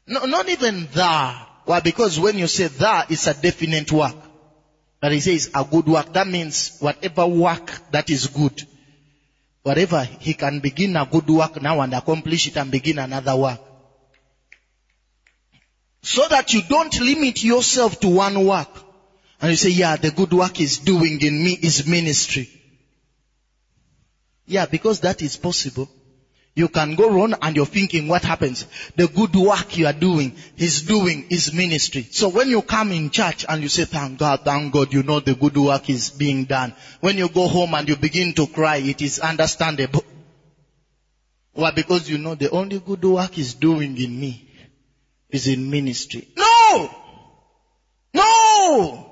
No, 0.07 0.25
not 0.25 0.49
even 0.49 0.87
that. 0.93 1.49
Why? 1.65 1.79
Because 1.79 2.19
when 2.19 2.37
you 2.37 2.47
say 2.47 2.67
that, 2.67 3.11
it's 3.11 3.27
a 3.27 3.33
definite 3.33 3.91
work. 3.91 4.15
But 5.01 5.11
he 5.11 5.19
says 5.19 5.49
a 5.53 5.63
good 5.63 5.87
work. 5.87 6.13
That 6.13 6.27
means 6.27 6.77
whatever 6.79 7.25
work 7.27 7.81
that 7.91 8.09
is 8.09 8.27
good. 8.27 8.63
Whatever 9.63 10.03
he 10.03 10.35
can 10.35 10.59
begin 10.59 10.95
a 10.95 11.05
good 11.05 11.27
work 11.27 11.61
now 11.61 11.81
and 11.81 11.93
accomplish 11.93 12.47
it 12.47 12.57
and 12.57 12.71
begin 12.71 12.99
another 12.99 13.35
work. 13.35 13.59
So 16.03 16.27
that 16.27 16.53
you 16.53 16.61
don't 16.69 16.99
limit 16.99 17.43
yourself 17.43 17.99
to 18.01 18.07
one 18.09 18.45
work. 18.45 18.69
And 19.41 19.49
you 19.49 19.57
say, 19.57 19.69
yeah, 19.69 19.95
the 19.95 20.11
good 20.11 20.33
work 20.33 20.61
is 20.61 20.77
doing 20.77 21.19
in 21.19 21.43
me 21.43 21.57
is 21.61 21.87
ministry. 21.87 22.49
Yeah, 24.45 24.67
because 24.67 24.99
that 24.99 25.23
is 25.23 25.35
possible. 25.35 25.89
You 26.55 26.69
can 26.69 26.95
go 26.95 27.21
on 27.21 27.35
and 27.41 27.55
you're 27.55 27.65
thinking 27.65 28.07
what 28.07 28.23
happens. 28.23 28.65
The 28.95 29.09
good 29.09 29.35
work 29.35 29.77
you 29.77 29.87
are 29.87 29.93
doing, 29.93 30.33
He's 30.55 30.83
doing 30.83 31.25
is 31.29 31.53
ministry. 31.53 32.07
So 32.09 32.29
when 32.29 32.47
you 32.47 32.61
come 32.61 32.93
in 32.93 33.09
church 33.09 33.45
and 33.47 33.61
you 33.61 33.67
say, 33.67 33.83
thank 33.83 34.19
God, 34.19 34.39
thank 34.45 34.71
God, 34.71 34.93
you 34.93 35.03
know 35.03 35.19
the 35.19 35.35
good 35.35 35.57
work 35.57 35.89
is 35.89 36.11
being 36.11 36.45
done. 36.45 36.73
When 37.01 37.17
you 37.17 37.27
go 37.27 37.47
home 37.47 37.73
and 37.73 37.89
you 37.89 37.97
begin 37.97 38.33
to 38.33 38.47
cry, 38.47 38.77
it 38.77 39.01
is 39.01 39.19
understandable. 39.19 40.05
Why? 41.51 41.71
Because 41.71 42.09
you 42.09 42.17
know 42.17 42.35
the 42.35 42.49
only 42.49 42.79
good 42.79 43.03
work 43.03 43.37
is 43.37 43.55
doing 43.55 43.97
in 43.97 44.17
me 44.17 44.45
is 45.29 45.47
in 45.47 45.69
ministry. 45.69 46.27
No! 46.37 46.89
No! 48.13 49.11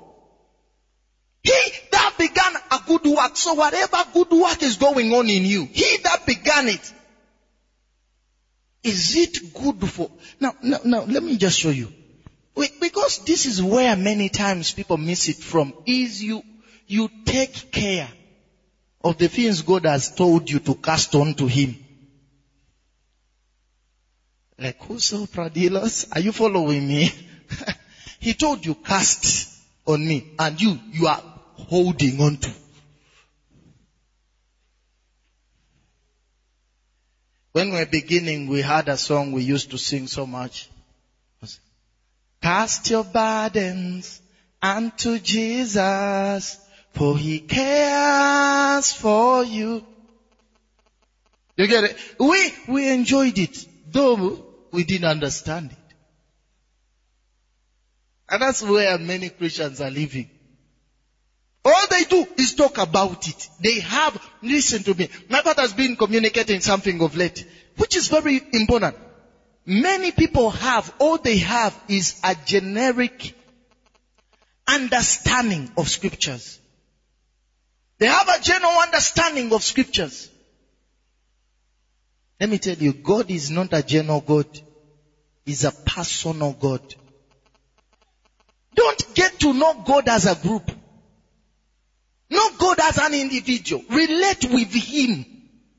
He 1.42 1.52
that 1.90 2.14
began 2.18 2.54
a 2.70 2.80
good 2.86 3.04
work, 3.04 3.36
so 3.36 3.52
whatever 3.52 3.98
good 4.14 4.30
work 4.30 4.62
is 4.62 4.76
going 4.76 5.12
on 5.12 5.28
in 5.28 5.44
you, 5.44 5.68
he 5.70 5.98
that 6.04 6.24
began 6.24 6.68
it, 6.68 6.92
is 8.84 9.16
it 9.16 9.52
good 9.52 9.88
for, 9.88 10.10
now, 10.38 10.54
now, 10.62 10.78
now, 10.84 11.04
let 11.04 11.22
me 11.22 11.36
just 11.36 11.58
show 11.58 11.70
you. 11.70 11.90
Because 12.54 13.18
this 13.24 13.46
is 13.46 13.60
where 13.62 13.96
many 13.96 14.28
times 14.28 14.72
people 14.72 14.96
miss 14.96 15.28
it 15.28 15.36
from, 15.36 15.74
is 15.86 16.22
you, 16.22 16.44
you 16.86 17.10
take 17.24 17.70
care 17.70 18.12
of 19.02 19.18
the 19.18 19.28
things 19.28 19.62
God 19.62 19.86
has 19.86 20.10
told 20.10 20.48
you 20.48 20.60
to 20.60 20.74
cast 20.76 21.14
on 21.14 21.34
to 21.34 21.46
Him. 21.46 21.76
Like 24.58 24.80
whoso 24.82 25.26
pradilos? 25.26 26.06
Are 26.12 26.20
you 26.20 26.30
following 26.30 26.86
me? 26.86 27.10
he 28.20 28.34
told 28.34 28.64
you 28.64 28.76
cast 28.76 29.48
on 29.86 30.06
me 30.06 30.24
and 30.38 30.60
you, 30.60 30.78
you 30.90 31.06
are 31.08 31.20
holding 31.56 32.20
on 32.20 32.36
to. 32.36 32.50
When 37.54 37.70
we 37.70 37.78
were 37.78 37.86
beginning, 37.86 38.48
we 38.48 38.62
had 38.62 38.88
a 38.88 38.96
song 38.96 39.30
we 39.30 39.44
used 39.44 39.70
to 39.70 39.78
sing 39.78 40.08
so 40.08 40.26
much. 40.26 40.68
Cast 42.42 42.90
your 42.90 43.04
burdens 43.04 44.20
unto 44.60 45.20
Jesus, 45.20 46.58
for 46.90 47.16
he 47.16 47.38
cares 47.38 48.92
for 48.92 49.44
you. 49.44 49.84
You 51.56 51.68
get 51.68 51.84
it? 51.84 51.96
We, 52.18 52.52
we 52.66 52.88
enjoyed 52.88 53.38
it, 53.38 53.56
though 53.86 54.44
we 54.72 54.82
didn't 54.82 55.08
understand 55.08 55.70
it. 55.70 55.94
And 58.28 58.42
that's 58.42 58.64
where 58.64 58.98
many 58.98 59.28
Christians 59.28 59.80
are 59.80 59.92
living. 59.92 60.28
All 61.64 61.86
they 61.88 62.02
do 62.02 62.26
is 62.36 62.54
talk 62.54 62.78
about 62.78 63.28
it. 63.28 63.48
They 63.60 63.78
have, 63.78 64.20
listen 64.44 64.82
to 64.84 64.94
me. 64.94 65.08
My 65.28 65.42
father 65.42 65.62
has 65.62 65.72
been 65.72 65.96
communicating 65.96 66.60
something 66.60 67.00
of 67.02 67.16
late, 67.16 67.44
which 67.76 67.96
is 67.96 68.08
very 68.08 68.42
important. 68.52 68.96
Many 69.66 70.12
people 70.12 70.50
have, 70.50 70.92
all 70.98 71.18
they 71.18 71.38
have 71.38 71.78
is 71.88 72.20
a 72.22 72.34
generic 72.34 73.34
understanding 74.66 75.70
of 75.76 75.88
scriptures. 75.88 76.60
They 77.98 78.06
have 78.06 78.28
a 78.28 78.40
general 78.40 78.72
understanding 78.72 79.52
of 79.52 79.62
scriptures. 79.62 80.30
Let 82.40 82.50
me 82.50 82.58
tell 82.58 82.76
you, 82.76 82.92
God 82.92 83.30
is 83.30 83.50
not 83.50 83.72
a 83.72 83.82
general 83.82 84.20
God. 84.20 84.46
He's 85.46 85.64
a 85.64 85.72
personal 85.84 86.52
God. 86.52 86.82
Don't 88.74 89.14
get 89.14 89.38
to 89.40 89.52
know 89.52 89.74
God 89.74 90.08
as 90.08 90.26
a 90.26 90.34
group. 90.34 90.70
Not 92.30 92.58
God 92.58 92.80
as 92.80 92.98
an 92.98 93.14
individual. 93.14 93.84
Relate 93.90 94.44
with 94.50 94.72
Him. 94.72 95.33